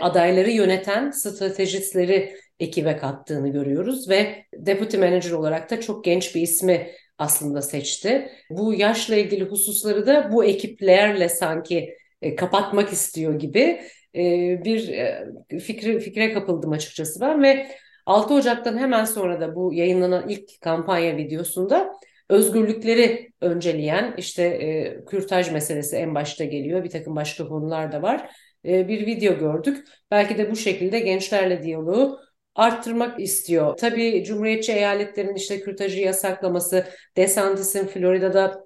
adayları 0.00 0.50
yöneten 0.50 1.10
stratejistleri 1.10 2.36
ekibe 2.60 2.96
kattığını 2.96 3.48
görüyoruz 3.48 4.08
ve 4.08 4.44
deputy 4.54 4.96
manager 4.96 5.30
olarak 5.30 5.70
da 5.70 5.80
çok 5.80 6.04
genç 6.04 6.34
bir 6.34 6.40
ismi 6.40 6.90
aslında 7.18 7.62
seçti. 7.62 8.28
Bu 8.50 8.74
yaşla 8.74 9.16
ilgili 9.16 9.44
hususları 9.44 10.06
da 10.06 10.32
bu 10.32 10.44
ekiplerle 10.44 11.28
sanki 11.28 11.94
e, 12.22 12.36
kapatmak 12.36 12.92
istiyor 12.92 13.38
gibi 13.38 13.80
e, 14.14 14.20
bir 14.64 14.88
e, 14.88 15.28
fikri, 15.60 16.00
fikre 16.00 16.32
kapıldım 16.32 16.72
açıkçası 16.72 17.20
ben 17.20 17.42
ve 17.42 17.66
6 18.06 18.34
Ocak'tan 18.34 18.78
hemen 18.78 19.04
sonra 19.04 19.40
da 19.40 19.54
bu 19.54 19.74
yayınlanan 19.74 20.28
ilk 20.28 20.60
kampanya 20.60 21.16
videosunda 21.16 21.92
özgürlükleri 22.28 23.32
önceleyen 23.40 24.14
işte 24.18 24.42
e, 24.42 25.04
kürtaj 25.04 25.52
meselesi 25.52 25.96
en 25.96 26.14
başta 26.14 26.44
geliyor 26.44 26.84
bir 26.84 26.90
takım 26.90 27.16
başka 27.16 27.48
konular 27.48 27.92
da 27.92 28.02
var 28.02 28.30
e, 28.64 28.88
bir 28.88 29.06
video 29.06 29.38
gördük. 29.38 29.86
Belki 30.10 30.38
de 30.38 30.50
bu 30.50 30.56
şekilde 30.56 31.00
gençlerle 31.00 31.62
diyaloğu 31.62 32.20
arttırmak 32.54 33.20
istiyor. 33.20 33.76
Tabii 33.76 34.24
Cumhuriyetçi 34.24 34.72
eyaletlerin 34.72 35.34
işte 35.34 35.60
kürtajı 35.60 36.00
yasaklaması, 36.00 36.86
DeSantis'in 37.16 37.86
Florida'da 37.86 38.64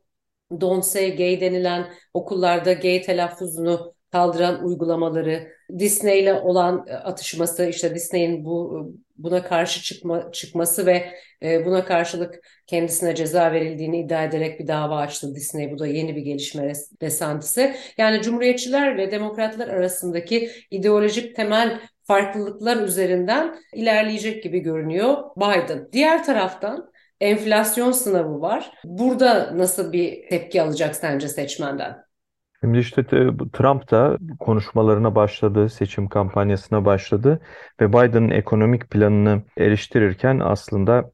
Don't 0.61 0.85
Say 0.85 1.17
Gay 1.17 1.41
denilen 1.41 1.93
okullarda 2.15 2.73
gay 2.73 3.03
telaffuzunu 3.03 3.95
kaldıran 4.13 4.65
uygulamaları, 4.65 5.53
Disney 5.79 6.21
ile 6.21 6.35
olan 6.35 6.85
e, 6.89 6.95
atışması, 6.95 7.65
işte 7.67 7.95
Disney'in 7.95 8.45
bu 8.45 8.87
buna 9.17 9.43
karşı 9.43 9.83
çıkma, 9.83 10.33
çıkması 10.33 10.87
ve 10.87 11.13
e, 11.43 11.67
buna 11.67 11.85
karşılık 11.85 12.35
kendisine 12.67 13.15
ceza 13.15 13.53
verildiğini 13.53 14.01
iddia 14.01 14.25
ederek 14.25 14.61
bir 14.61 14.67
dava 14.67 14.97
açtı 14.97 15.35
Disney. 15.35 15.73
Bu 15.73 15.79
da 15.79 15.87
yeni 15.87 16.17
bir 16.17 16.23
gelişme 16.23 16.73
DeSantis'e. 17.01 17.77
Yani 17.99 18.23
Cumhuriyetçiler 18.23 18.97
ve 18.97 19.11
Demokratlar 19.11 19.69
arasındaki 19.69 20.51
ideolojik 20.71 21.37
temel 21.37 21.81
farklılıklar 22.05 22.77
üzerinden 22.77 23.59
ilerleyecek 23.75 24.43
gibi 24.43 24.59
görünüyor 24.59 25.17
Biden. 25.37 25.89
Diğer 25.93 26.25
taraftan 26.25 26.91
enflasyon 27.21 27.93
sınavı 27.93 28.41
var. 28.41 28.73
Burada 28.85 29.59
nasıl 29.59 29.93
bir 29.93 30.29
tepki 30.29 30.63
alacak 30.63 30.97
sence 30.97 31.29
seçmenden? 31.29 32.08
Şimdi 32.61 32.79
işte 32.79 33.07
Trump 33.53 33.91
da 33.91 34.19
konuşmalarına 34.41 35.15
başladı, 35.15 35.69
seçim 35.69 36.09
kampanyasına 36.09 36.85
başladı 36.85 37.41
ve 37.81 37.89
Biden'ın 37.89 38.31
ekonomik 38.31 38.91
planını 38.91 39.43
eleştirirken 39.57 40.41
aslında 40.45 41.11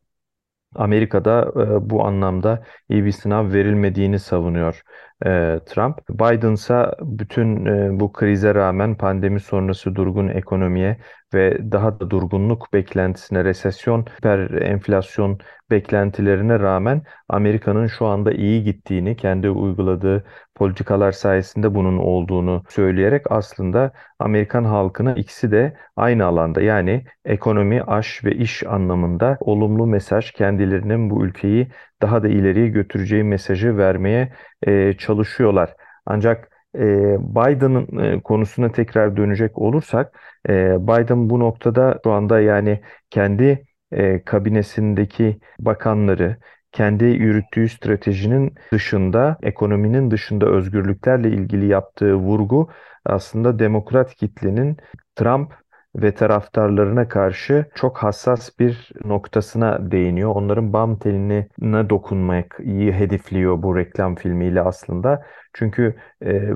Amerika'da 0.75 1.53
e, 1.57 1.91
bu 1.91 2.07
anlamda 2.07 2.63
iyi 2.89 3.05
bir 3.05 3.13
sınav 3.13 3.53
verilmediğini 3.53 4.19
savunuyor 4.19 4.83
e, 5.27 5.61
Trump. 5.67 6.09
Biden 6.11 6.53
ise 6.53 6.87
bütün 7.01 7.67
e, 7.67 8.01
bu 8.01 8.13
krize 8.13 8.55
rağmen 8.55 8.97
pandemi 8.97 9.41
sonrası 9.41 9.95
durgun 9.95 10.29
ekonomiye 10.29 10.99
ve 11.35 11.73
daha 11.73 12.01
da 12.01 12.11
durgunluk 12.11 12.73
beklentisine, 12.73 13.45
resesyon, 13.45 14.03
hiper 14.03 14.51
enflasyon 14.63 15.39
beklentilerine 15.71 16.61
rağmen 16.61 17.03
Amerika'nın 17.29 17.87
şu 17.87 18.07
anda 18.07 18.33
iyi 18.33 18.65
gittiğini, 18.65 19.17
kendi 19.17 19.51
uyguladığı 19.51 20.25
politikalar 20.55 21.13
sayesinde 21.13 21.75
bunun 21.75 21.99
olduğunu 21.99 22.63
söyleyerek 22.69 23.33
aslında 23.33 23.93
Amerikan 24.19 24.65
halkına 24.65 25.15
ikisi 25.15 25.51
de 25.51 25.77
aynı 25.97 26.27
alanda 26.27 26.61
yani 26.61 27.05
ekonomi, 27.25 27.83
aş 27.83 28.25
ve 28.25 28.33
iş 28.35 28.67
anlamında 28.67 29.37
olumlu 29.41 29.87
mesaj 29.87 30.33
kendilerinin 30.33 31.11
bu 31.11 31.25
ülkeyi 31.25 31.69
daha 32.03 32.23
da 32.23 32.29
ileriye 32.29 32.69
götüreceği 32.69 33.25
mesajı 33.25 33.77
vermeye 33.77 34.33
e, 34.67 34.93
çalışıyorlar. 34.93 35.77
Ancak 36.07 36.54
e, 36.75 37.17
Biden'ın 37.21 38.21
konusuna 38.21 38.73
tekrar 38.73 39.17
dönecek 39.17 39.59
olursak 39.59 40.21
e, 40.49 40.53
Biden 40.87 41.31
bu 41.31 41.41
noktada 41.41 42.01
şu 42.05 42.13
anda 42.13 42.41
yani 42.41 42.81
kendi 43.11 43.67
e, 43.93 44.25
kabinesindeki 44.25 45.39
bakanları 45.59 46.37
kendi 46.73 47.05
yürüttüğü 47.05 47.69
stratejinin 47.69 48.55
dışında, 48.73 49.39
ekonominin 49.43 50.11
dışında 50.11 50.47
özgürlüklerle 50.47 51.29
ilgili 51.29 51.67
yaptığı 51.67 52.15
vurgu 52.15 52.71
aslında 53.05 53.59
demokrat 53.59 54.15
kitlenin 54.15 54.77
Trump 55.17 55.53
ve 55.97 56.15
taraftarlarına 56.15 57.09
karşı 57.09 57.67
çok 57.75 57.99
hassas 57.99 58.59
bir 58.59 58.91
noktasına 59.05 59.91
değiniyor. 59.91 60.31
Onların 60.35 60.73
bam 60.73 60.99
teline 60.99 61.49
dokunmak 61.91 62.57
iyi 62.63 62.93
hedefliyor 62.93 63.63
bu 63.63 63.77
reklam 63.77 64.15
filmiyle 64.15 64.61
aslında. 64.63 65.23
Çünkü 65.53 65.97
e, 66.25 66.51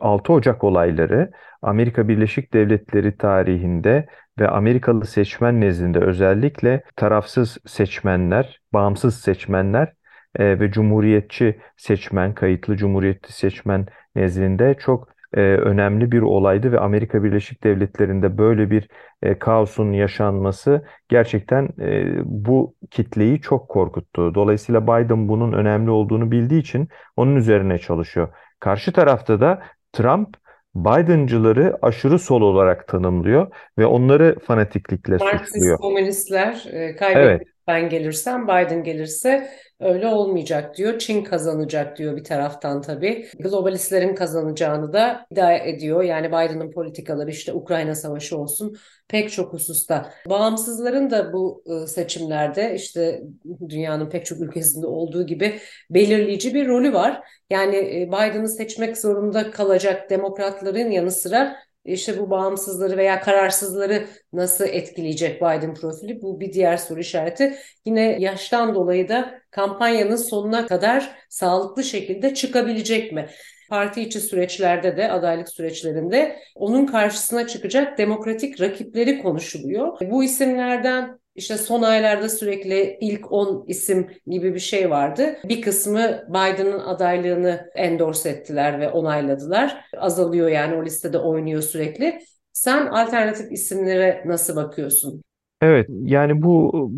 6 0.00 0.32
Ocak 0.32 0.64
olayları 0.64 1.30
Amerika 1.62 2.08
Birleşik 2.08 2.54
Devletleri 2.54 3.16
tarihinde 3.16 4.06
ve 4.38 4.48
Amerikalı 4.48 5.06
seçmen 5.06 5.60
nezdinde 5.60 5.98
özellikle 5.98 6.82
tarafsız 6.96 7.58
seçmenler, 7.66 8.60
bağımsız 8.72 9.20
seçmenler 9.20 9.92
e, 10.38 10.60
ve 10.60 10.70
cumhuriyetçi 10.70 11.60
seçmen, 11.76 12.34
kayıtlı 12.34 12.76
cumhuriyetçi 12.76 13.32
seçmen 13.32 13.86
nezdinde 14.16 14.74
çok 14.74 15.11
e, 15.34 15.40
önemli 15.40 16.12
bir 16.12 16.22
olaydı 16.22 16.72
ve 16.72 16.80
Amerika 16.80 17.24
Birleşik 17.24 17.64
Devletleri'nde 17.64 18.38
böyle 18.38 18.70
bir 18.70 18.88
e, 19.22 19.38
kaosun 19.38 19.92
yaşanması 19.92 20.84
gerçekten 21.08 21.68
e, 21.80 22.04
bu 22.24 22.74
kitleyi 22.90 23.40
çok 23.40 23.68
korkuttu. 23.68 24.34
Dolayısıyla 24.34 24.82
Biden 24.82 25.28
bunun 25.28 25.52
önemli 25.52 25.90
olduğunu 25.90 26.30
bildiği 26.30 26.60
için 26.60 26.88
onun 27.16 27.36
üzerine 27.36 27.78
çalışıyor. 27.78 28.28
Karşı 28.60 28.92
tarafta 28.92 29.40
da 29.40 29.62
Trump 29.92 30.36
Biden'cıları 30.74 31.78
aşırı 31.82 32.18
sol 32.18 32.42
olarak 32.42 32.88
tanımlıyor 32.88 33.46
ve 33.78 33.86
onları 33.86 34.38
fanatiklikle 34.46 35.16
Marksist 35.16 35.54
suçluyor. 35.54 35.78
komünistler 35.78 36.64
e, 36.72 36.96
kaybetmek 36.96 37.51
ben 37.66 37.88
gelirsem, 37.88 38.44
Biden 38.44 38.84
gelirse 38.84 39.48
öyle 39.80 40.06
olmayacak 40.06 40.76
diyor. 40.76 40.98
Çin 40.98 41.24
kazanacak 41.24 41.98
diyor 41.98 42.16
bir 42.16 42.24
taraftan 42.24 42.82
tabii. 42.82 43.26
Globalistlerin 43.38 44.14
kazanacağını 44.14 44.92
da 44.92 45.26
iddia 45.30 45.52
ediyor. 45.52 46.02
Yani 46.02 46.28
Biden'ın 46.28 46.70
politikaları 46.70 47.30
işte 47.30 47.52
Ukrayna 47.52 47.94
Savaşı 47.94 48.38
olsun 48.38 48.76
pek 49.08 49.32
çok 49.32 49.52
hususta. 49.52 50.12
Bağımsızların 50.28 51.10
da 51.10 51.32
bu 51.32 51.62
ıı, 51.68 51.88
seçimlerde 51.88 52.74
işte 52.74 53.22
dünyanın 53.68 54.10
pek 54.10 54.26
çok 54.26 54.40
ülkesinde 54.40 54.86
olduğu 54.86 55.26
gibi 55.26 55.58
belirleyici 55.90 56.54
bir 56.54 56.68
rolü 56.68 56.92
var. 56.92 57.22
Yani 57.50 57.76
e, 57.76 58.08
Biden'ı 58.08 58.48
seçmek 58.48 58.98
zorunda 58.98 59.50
kalacak 59.50 60.10
demokratların 60.10 60.90
yanı 60.90 61.10
sıra 61.10 61.56
işte 61.84 62.18
bu 62.18 62.30
bağımsızları 62.30 62.96
veya 62.96 63.20
kararsızları 63.20 64.06
nasıl 64.32 64.64
etkileyecek 64.64 65.36
Biden 65.36 65.74
profili? 65.74 66.22
Bu 66.22 66.40
bir 66.40 66.52
diğer 66.52 66.76
soru 66.76 67.00
işareti. 67.00 67.54
Yine 67.84 68.16
yaştan 68.20 68.74
dolayı 68.74 69.08
da 69.08 69.40
kampanyanın 69.50 70.16
sonuna 70.16 70.66
kadar 70.66 71.16
sağlıklı 71.28 71.84
şekilde 71.84 72.34
çıkabilecek 72.34 73.12
mi? 73.12 73.28
Parti 73.70 74.02
içi 74.02 74.20
süreçlerde 74.20 74.96
de 74.96 75.10
adaylık 75.10 75.48
süreçlerinde 75.48 76.38
onun 76.56 76.86
karşısına 76.86 77.46
çıkacak 77.46 77.98
demokratik 77.98 78.60
rakipleri 78.60 79.22
konuşuluyor. 79.22 79.98
Bu 80.00 80.24
isimlerden 80.24 81.21
işte 81.34 81.56
son 81.56 81.82
aylarda 81.82 82.28
sürekli 82.28 82.98
ilk 83.00 83.32
10 83.32 83.64
isim 83.68 84.10
gibi 84.26 84.54
bir 84.54 84.60
şey 84.60 84.90
vardı. 84.90 85.36
Bir 85.44 85.62
kısmı 85.62 86.24
Biden'ın 86.28 86.78
adaylığını 86.78 87.70
endorse 87.74 88.30
ettiler 88.30 88.80
ve 88.80 88.88
onayladılar. 88.88 89.84
Azalıyor 89.96 90.48
yani 90.48 90.74
o 90.74 90.84
listede 90.84 91.18
oynuyor 91.18 91.62
sürekli. 91.62 92.18
Sen 92.52 92.86
alternatif 92.86 93.52
isimlere 93.52 94.22
nasıl 94.26 94.56
bakıyorsun? 94.56 95.22
Evet, 95.62 95.86
yani 95.90 96.42
bu 96.42 96.90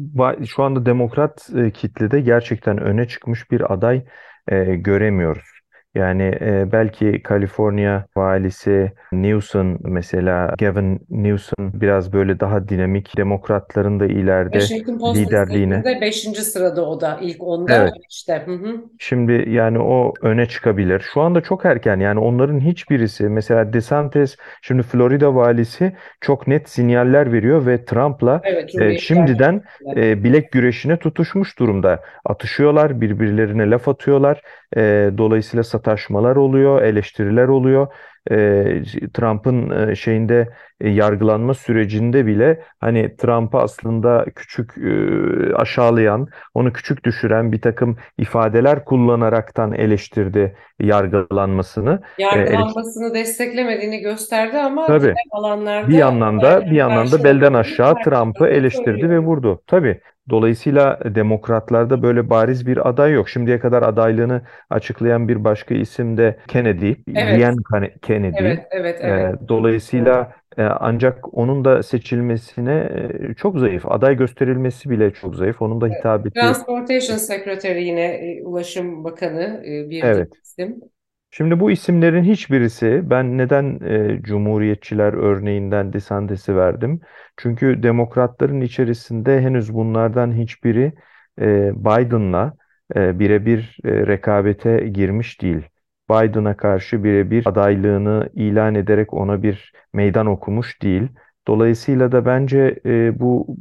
şu 0.47 0.63
anda 0.63 0.87
demokrat 0.87 1.51
e, 1.57 1.71
kitlede 1.71 2.21
gerçekten 2.21 2.79
öne 2.79 3.09
çıkmış 3.09 3.51
bir 3.51 3.73
aday 3.73 4.05
e, 4.49 4.65
göremiyoruz. 4.65 5.54
Yani 5.95 6.23
e, 6.41 6.73
belki 6.73 7.23
Kaliforniya 7.23 8.07
valisi 8.17 8.93
Newsom 9.13 9.79
mesela 9.85 10.55
Gavin 10.59 11.07
Newsom 11.11 11.73
biraz 11.81 12.13
böyle 12.13 12.41
daha 12.41 12.69
dinamik 12.69 13.17
demokratların 13.17 14.01
da 14.01 14.07
ileride 14.07 14.59
Washington 14.59 14.99
Post 14.99 15.21
liderliğine. 15.21 15.77
listesinde 15.77 16.01
5. 16.01 16.43
sırada 16.43 16.87
o 16.87 17.01
da 17.01 17.19
ilk 17.23 17.41
10'da 17.41 17.75
Evet. 17.75 17.93
işte. 18.11 18.43
Hı 18.47 18.53
hı. 18.53 18.81
Şimdi 18.99 19.45
yani 19.49 19.79
o 19.79 20.15
öne 20.23 20.47
çıkabilir. 20.47 21.01
Şu 21.15 21.21
anda 21.21 21.41
çok 21.41 21.65
erken 21.65 22.01
yani 22.01 22.21
onların 22.21 22.61
hiçbirisi 22.61 23.29
mesela 23.29 23.73
DeSantis 23.73 24.37
şimdi 24.63 24.83
Florida 24.83 25.35
valisi 25.35 25.93
çok 26.21 26.47
net 26.47 26.69
sinyaller 26.69 27.33
veriyor 27.33 27.67
ve 27.67 27.85
Trump'la 27.85 28.41
Evet, 28.45 28.75
e, 28.81 28.99
şimdiden 28.99 29.63
e, 29.97 30.25
bilek 30.25 30.53
güreşine 30.53 30.97
tutuşmuş 30.99 31.59
durumda. 31.59 32.03
Atışıyorlar, 32.25 33.01
birbirlerine 33.01 33.71
laf 33.71 33.89
atıyorlar. 33.89 34.43
E, 34.77 35.11
dolayısıyla 35.19 35.65
sataşmalar 35.65 36.37
oluyor, 36.37 36.83
eleştiriler 36.83 37.49
oluyor. 37.49 37.87
E, 38.31 38.83
Trump'ın 39.15 39.89
e, 39.89 39.95
şeyinde 39.97 40.49
e, 40.81 40.89
yargılanma 40.91 41.55
sürecinde 41.55 42.27
bile 42.27 42.63
hani 42.81 43.17
Trump'ı 43.17 43.59
aslında 43.59 44.25
küçük 44.35 44.79
e, 44.79 45.55
aşağılayan, 45.55 46.29
onu 46.55 46.73
küçük 46.73 47.05
düşüren 47.05 47.53
bir 47.53 47.61
takım 47.61 47.97
ifadeler 48.19 48.85
kullanaraktan 48.85 49.73
eleştirdi 49.73 50.57
yargılanmasını. 50.81 52.01
E, 52.19 52.23
eleş- 52.23 52.37
Yargılanmasını 52.37 53.15
desteklemediğini 53.15 54.01
gösterdi 54.01 54.59
ama 54.59 54.87
Tabii. 54.87 55.15
alanlarda 55.31 55.89
Bir 55.89 55.95
yandan 55.95 56.41
da 56.41 56.67
bir 56.67 56.77
yandan 56.77 57.13
da 57.13 57.25
belden 57.25 57.55
aşağı 57.55 57.95
Trump'ı 58.05 58.47
eleştirdi 58.47 59.11
ve 59.11 59.19
vurdu. 59.19 59.63
Tabii. 59.67 60.01
Dolayısıyla 60.31 61.01
demokratlarda 61.05 62.03
böyle 62.03 62.31
bariz 62.31 62.67
bir 62.67 62.89
aday 62.89 63.13
yok. 63.13 63.29
Şimdiye 63.29 63.59
kadar 63.59 63.83
adaylığını 63.83 64.43
açıklayan 64.71 65.29
bir 65.29 65.45
başka 65.45 65.75
isim 65.75 66.17
de 66.17 66.39
Kennedy, 66.49 66.93
Evet, 67.15 67.57
Kane- 67.73 67.95
Kennedy. 68.17 68.45
evet, 68.45 68.67
evet, 68.71 69.01
Ee, 69.01 69.07
evet. 69.07 69.49
dolayısıyla 69.49 70.33
e, 70.57 70.63
ancak 70.63 71.35
onun 71.39 71.65
da 71.65 71.83
seçilmesine 71.83 72.89
e, 73.31 73.35
çok 73.35 73.59
zayıf. 73.59 73.87
Aday 73.87 74.17
gösterilmesi 74.17 74.91
bile 74.91 75.13
çok 75.15 75.37
zayıf. 75.37 75.63
Onun 75.63 75.81
da 75.81 75.89
hitabeti 75.89 76.35
Transportation 76.41 77.17
Secretary 77.17 77.85
yine 77.85 78.05
e, 78.05 78.43
Ulaşım 78.45 79.05
Bakanı 79.05 79.63
e, 79.67 79.91
bir 79.91 80.03
evet. 80.05 80.33
isim. 80.45 80.81
Şimdi 81.31 81.61
bu 81.61 81.71
isimlerin 81.71 82.25
hiçbirisi 82.25 83.11
ben 83.11 83.39
neden 83.39 83.81
e, 83.85 84.23
Cumhuriyetçiler 84.23 85.13
örneğinden 85.13 85.93
DeSantis'i 85.93 86.57
verdim? 86.57 87.01
Çünkü 87.37 87.83
demokratların 87.83 88.61
içerisinde 88.61 89.41
henüz 89.41 89.75
bunlardan 89.75 90.33
hiçbiri 90.39 90.93
e, 91.41 91.73
Biden'la 91.85 92.55
e, 92.97 93.19
birebir 93.19 93.79
e, 93.85 94.07
rekabete 94.07 94.89
girmiş 94.89 95.43
değil. 95.43 95.63
Biden'a 96.11 96.57
karşı 96.57 97.05
birebir 97.05 97.47
adaylığını 97.47 98.29
ilan 98.35 98.75
ederek 98.75 99.15
ona 99.15 99.43
bir 99.43 99.73
meydan 99.93 100.27
okumuş 100.27 100.83
değil. 100.83 101.09
Dolayısıyla 101.49 102.13
da 102.13 102.27
bence 102.27 102.81
e, 102.87 103.21
bu 103.21 103.57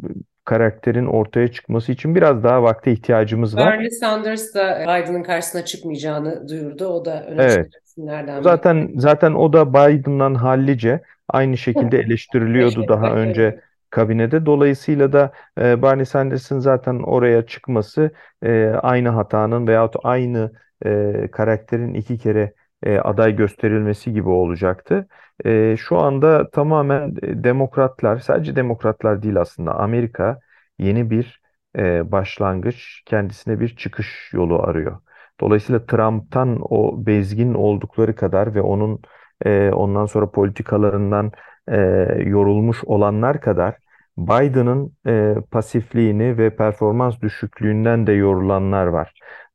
karakterin 0.46 1.06
ortaya 1.06 1.48
çıkması 1.48 1.92
için 1.92 2.16
biraz 2.16 2.44
daha 2.44 2.64
vakte 2.64 2.92
ihtiyacımız 2.92 3.58
var. 3.58 3.72
Bernie 3.72 3.90
Sanders 3.90 4.56
da 4.56 4.80
Biden'ın 4.82 5.24
karşısına 5.24 5.66
çıkmayacağını 5.66 6.50
duyurdu. 6.50 6.86
O 6.88 7.06
da 7.06 7.26
öne 7.26 7.42
Evet. 7.44 7.70
isimlerden 7.86 8.36
biri. 8.36 8.44
Zaten 8.44 8.92
zaten 8.96 9.34
o 9.34 9.54
da 9.54 9.74
Biden'dan 9.74 10.36
hallice 10.36 11.02
aynı 11.30 11.58
şekilde 11.58 11.98
eleştiriliyordu 12.00 12.88
daha 12.88 13.12
önce 13.14 13.60
kabinede. 13.90 14.46
Dolayısıyla 14.46 15.14
da 15.14 15.32
e, 15.60 15.82
Bernie 15.82 16.06
Sanders'ın 16.06 16.60
zaten 16.60 17.00
oraya 17.00 17.46
çıkması 17.46 18.12
e, 18.44 18.66
aynı 18.84 19.10
hatanın 19.10 19.68
veyahut 19.68 19.96
aynı 20.04 20.52
e, 20.86 21.28
karakterin 21.32 21.94
iki 21.94 22.18
kere 22.18 22.54
e, 22.84 22.98
aday 23.00 23.36
gösterilmesi 23.36 24.14
gibi 24.14 24.30
olacaktı. 24.30 25.08
E, 25.46 25.78
şu 25.78 25.98
anda 25.98 26.50
tamamen 26.50 27.16
e, 27.24 27.44
demokratlar, 27.44 28.18
sadece 28.18 28.56
demokratlar 28.56 29.24
değil 29.24 29.42
aslında 29.42 29.76
Amerika 29.76 30.40
yeni 30.80 31.10
bir 31.10 31.42
e, 31.78 32.12
başlangıç, 32.12 33.04
kendisine 33.06 33.60
bir 33.60 33.76
çıkış 33.76 34.30
yolu 34.34 34.64
arıyor. 34.64 35.00
Dolayısıyla 35.42 35.86
Trump'tan 35.86 36.58
o 36.62 37.06
bezgin 37.06 37.54
oldukları 37.54 38.16
kadar 38.16 38.56
ve 38.56 38.62
onun 38.62 39.02
e, 39.46 39.70
ondan 39.70 40.06
sonra 40.06 40.32
politikalarından 40.32 41.32
e, 41.68 41.78
yorulmuş 42.26 42.84
olanlar 42.84 43.42
kadar 43.42 43.76
Biden'ın 44.18 44.94
e, 45.08 45.36
pasifliğini 45.52 46.38
ve 46.38 46.56
performans 46.56 47.22
düşüklüğünden 47.22 48.08
de 48.08 48.12
yorulanlar 48.12 48.86
var. 48.86 49.14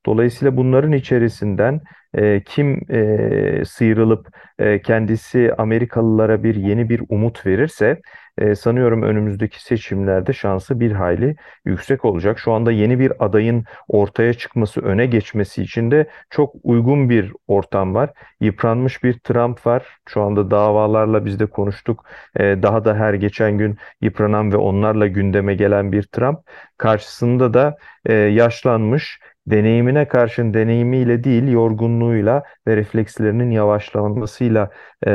Dolayısıyla 0.09 0.57
bunların 0.57 0.93
içerisinden 0.93 1.81
e, 2.15 2.43
kim 2.45 2.93
e, 2.93 3.65
sıyrılıp 3.65 4.29
e, 4.59 4.83
kendisi 4.83 5.53
Amerikalılara 5.59 6.43
bir 6.43 6.55
yeni 6.55 6.89
bir 6.89 7.03
umut 7.09 7.47
verirse 7.47 8.01
e, 8.39 8.55
sanıyorum 8.55 9.03
önümüzdeki 9.03 9.63
seçimlerde 9.63 10.33
şansı 10.33 10.81
bir 10.81 10.93
hayli 10.93 11.37
yüksek 11.65 12.05
olacak. 12.05 12.39
Şu 12.39 12.53
anda 12.53 12.73
yeni 12.73 12.99
bir 12.99 13.25
adayın 13.25 13.65
ortaya 13.89 14.35
çıkması, 14.35 14.81
öne 14.81 15.07
geçmesi 15.07 15.63
için 15.63 15.91
de 15.91 16.07
çok 16.31 16.55
uygun 16.63 17.11
bir 17.11 17.33
ortam 17.49 17.95
var. 17.95 18.11
Yıpranmış 18.41 19.03
bir 19.05 19.19
Trump 19.19 19.67
var. 19.67 19.99
Şu 20.09 20.23
anda 20.23 20.51
davalarla 20.51 21.25
biz 21.25 21.41
de 21.41 21.47
konuştuk. 21.47 22.05
Ee, 22.37 22.43
daha 22.63 22.85
da 22.85 22.95
her 22.95 23.15
geçen 23.15 23.59
gün 23.59 23.77
yıpranan 24.01 24.53
ve 24.53 24.57
onlarla 24.57 25.07
gündeme 25.07 25.55
gelen 25.55 25.93
bir 25.93 26.03
Trump. 26.03 26.39
Karşısında 26.79 27.55
da 27.55 27.77
e, 28.07 28.13
yaşlanmış, 28.15 29.21
deneyimine 29.51 30.09
karşın 30.09 30.55
deneyimiyle 30.55 31.25
değil, 31.25 31.49
yorgunluğuyla 31.53 32.43
ve 32.67 32.77
reflekslerinin 32.77 33.51
yavaşlamasıyla 33.51 34.71
e, 35.07 35.11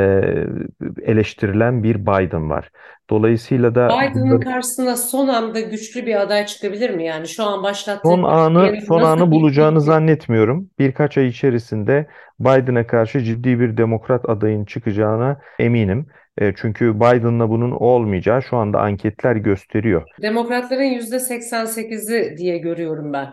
eleştirilen 1.04 1.84
bir 1.84 1.96
Biden 1.96 2.50
var. 2.50 2.70
Dolayısıyla 3.10 3.76
da 3.76 3.90
Biden'ın 3.90 4.40
karşısına 4.40 4.96
son 4.96 5.28
anda 5.28 5.60
güçlü 5.60 6.06
bir 6.06 6.22
aday 6.22 6.46
çıkabilir 6.46 6.90
mi? 6.90 7.06
Yani 7.06 7.28
şu 7.28 7.44
an 7.44 7.64
başlattığı 7.64 8.08
Son 8.10 8.24
anı 8.24 8.74
son 8.88 9.02
anı 9.02 9.26
bir- 9.28 9.32
bulacağını 9.32 9.82
zannetmiyorum. 9.82 10.70
Birkaç 10.80 11.18
ay 11.18 11.28
içerisinde 11.28 12.08
Biden'a 12.40 12.88
karşı 12.88 13.20
ciddi 13.24 13.60
bir 13.60 13.78
demokrat 13.78 14.30
adayın 14.30 14.66
çıkacağına 14.66 15.40
eminim. 15.60 16.08
Çünkü 16.56 16.96
Biden'la 16.96 17.50
bunun 17.50 17.72
olmayacağı 17.72 18.42
şu 18.44 18.58
anda 18.58 18.82
anketler 18.82 19.36
gösteriyor. 19.36 20.04
Demokratların 20.22 20.84
%88'i 20.84 22.38
diye 22.38 22.58
görüyorum 22.58 23.14
ben. 23.14 23.28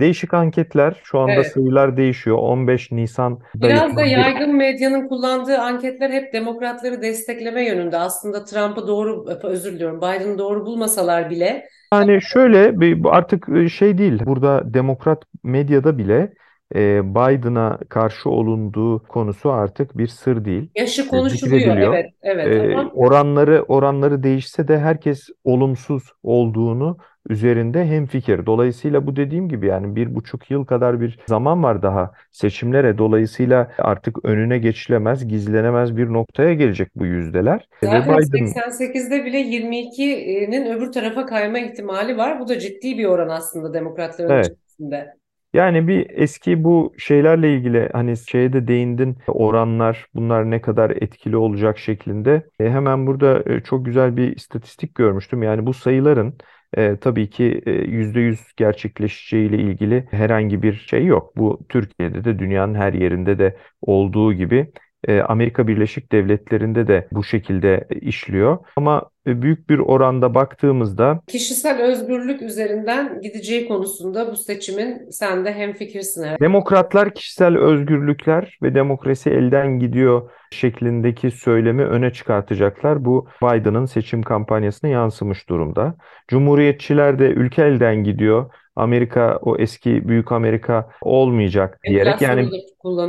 Değişik 0.00 0.34
anketler 0.34 1.00
şu 1.04 1.18
anda 1.18 1.32
Evet. 1.32 1.52
sayılar 1.52 1.96
değişiyor. 1.96 2.38
15 2.38 2.92
Nisan'da 2.92 3.44
Biraz 3.54 3.96
da 3.96 4.02
yapılan 4.02 4.04
bir 4.04 4.10
yaygın 4.10 4.56
medyanın 4.56 5.08
kullandığı 5.08 5.58
anketler 5.58 6.10
hep 6.10 6.32
demokratları 6.32 7.02
destekleme 7.02 7.66
yönünde. 7.66 7.98
Aslında 7.98 8.44
Trump'ı 8.44 8.86
doğru, 8.86 9.26
özür 9.42 9.72
diliyorum, 9.72 9.98
Biden'ı 9.98 10.38
doğru 10.38 10.66
bulmasalar 10.66 11.30
bile 11.30 11.68
Yani 11.94 12.22
şöyle 12.22 12.80
bir 12.80 13.04
artık 13.04 13.48
e, 13.48 13.68
şey 13.68 13.98
değil. 13.98 14.26
Burada 14.26 14.74
demokrat 14.74 15.24
medyada 15.42 15.98
bile 15.98 16.32
e, 16.74 17.14
Biden'a 17.14 17.78
karşı 17.88 18.30
olunduğu 18.30 19.02
konusu 19.02 19.50
artık 19.50 19.98
bir 19.98 20.06
sır 20.06 20.44
değil. 20.44 20.70
Yaşı 20.76 21.02
E, 21.02 21.08
konuşuluyor. 21.08 21.94
Evet, 21.94 22.10
evet 22.22 22.70
E, 22.70 22.74
ama 22.76 22.90
oranları 22.94 23.62
oranları 23.68 24.22
değişse 24.22 24.68
de 24.68 24.78
herkes 24.78 25.28
olumsuz 25.44 26.02
olduğunu 26.22 26.96
üzerinde 27.28 27.84
hemfikir. 27.84 28.46
Dolayısıyla 28.46 29.06
bu 29.06 29.16
dediğim 29.16 29.48
gibi 29.48 29.66
yani 29.66 29.96
bir 29.96 30.14
buçuk 30.14 30.50
yıl 30.50 30.64
kadar 30.64 31.00
bir 31.00 31.18
zaman 31.26 31.62
var 31.62 31.82
daha 31.82 32.10
seçimlere. 32.30 32.98
Dolayısıyla 32.98 33.72
artık 33.78 34.24
önüne 34.24 34.58
geçilemez, 34.58 35.28
gizlenemez 35.28 35.96
bir 35.96 36.12
noktaya 36.12 36.54
gelecek 36.54 36.88
bu 36.96 37.06
yüzdeler. 37.06 37.68
Ve 37.82 37.86
zaten 37.86 38.16
Biden 38.16 38.46
88'de 38.46 39.24
bile 39.24 39.40
22'nin 39.40 40.66
öbür 40.76 40.92
tarafa 40.92 41.26
kayma 41.26 41.58
ihtimali 41.58 42.16
var. 42.16 42.40
Bu 42.40 42.48
da 42.48 42.58
ciddi 42.58 42.98
bir 42.98 43.04
oran 43.04 43.28
aslında 43.28 43.74
demokratların 43.74 44.30
evet 44.30 44.46
içerisinde. 44.46 45.16
Yani 45.56 45.88
bir 45.88 46.06
eski 46.10 46.64
bu 46.64 46.94
şeylerle 46.98 47.54
ilgili 47.54 47.88
hani 47.92 48.16
şeye 48.16 48.52
de 48.52 48.68
değindin 48.68 49.18
oranlar 49.28 50.06
bunlar 50.14 50.50
ne 50.50 50.60
kadar 50.60 50.90
etkili 50.90 51.36
olacak 51.36 51.78
şeklinde. 51.78 52.50
E, 52.60 52.70
hemen 52.70 53.06
burada 53.06 53.42
e, 53.52 53.60
çok 53.62 53.86
güzel 53.86 54.16
bir 54.16 54.36
istatistik 54.36 54.94
görmüştüm. 54.94 55.42
Yani 55.42 55.66
bu 55.66 55.74
sayıların 55.74 56.38
e, 56.76 56.96
tabii 56.96 57.30
ki 57.30 57.62
e, 57.66 57.70
%100 57.72 58.38
gerçekleşeceğiyle 58.56 59.58
ilgili 59.58 60.08
herhangi 60.10 60.62
bir 60.62 60.74
şey 60.74 61.04
yok. 61.06 61.36
Bu 61.36 61.60
Türkiye'de 61.68 62.24
de 62.24 62.38
dünyanın 62.38 62.74
her 62.74 62.92
yerinde 62.92 63.38
de 63.38 63.56
olduğu 63.82 64.32
gibi 64.32 64.72
e, 65.08 65.20
Amerika 65.20 65.68
Birleşik 65.68 66.12
Devletleri'nde 66.12 66.86
de 66.88 67.08
bu 67.12 67.24
şekilde 67.24 67.88
işliyor. 68.00 68.58
Ama 68.76 69.10
büyük 69.26 69.70
bir 69.70 69.78
oranda 69.78 70.34
baktığımızda 70.34 71.20
Kişisel 71.26 71.82
özgürlük 71.82 72.42
üzerinden 72.42 73.20
gideceği 73.20 73.68
konusunda 73.68 74.32
bu 74.32 74.36
seçimin 74.36 75.10
sen 75.10 75.44
de 75.44 75.52
hemfikirsin 75.52 76.22
herhalde. 76.22 76.40
demokratlar 76.44 77.14
kişisel 77.14 77.58
özgürlükler 77.58 78.58
ve 78.62 78.74
demokrasi 78.74 79.30
elden 79.30 79.78
gidiyor 79.78 80.30
şeklindeki 80.52 81.30
söylemi 81.30 81.84
öne 81.84 82.12
çıkartacaklar. 82.12 83.04
Bu 83.04 83.28
Biden'ın 83.42 83.84
seçim 83.84 84.22
kampanyasına 84.22 84.90
yansımış 84.90 85.48
durumda. 85.48 85.94
Cumhuriyetçiler 86.28 87.18
de 87.18 87.24
ülke 87.26 87.62
elden 87.62 88.04
gidiyor. 88.04 88.50
Amerika 88.76 89.38
o 89.42 89.56
eski 89.58 90.08
büyük 90.08 90.32
Amerika 90.32 90.88
olmayacak 91.02 91.78
diyerek 91.88 92.22
yani 92.22 92.50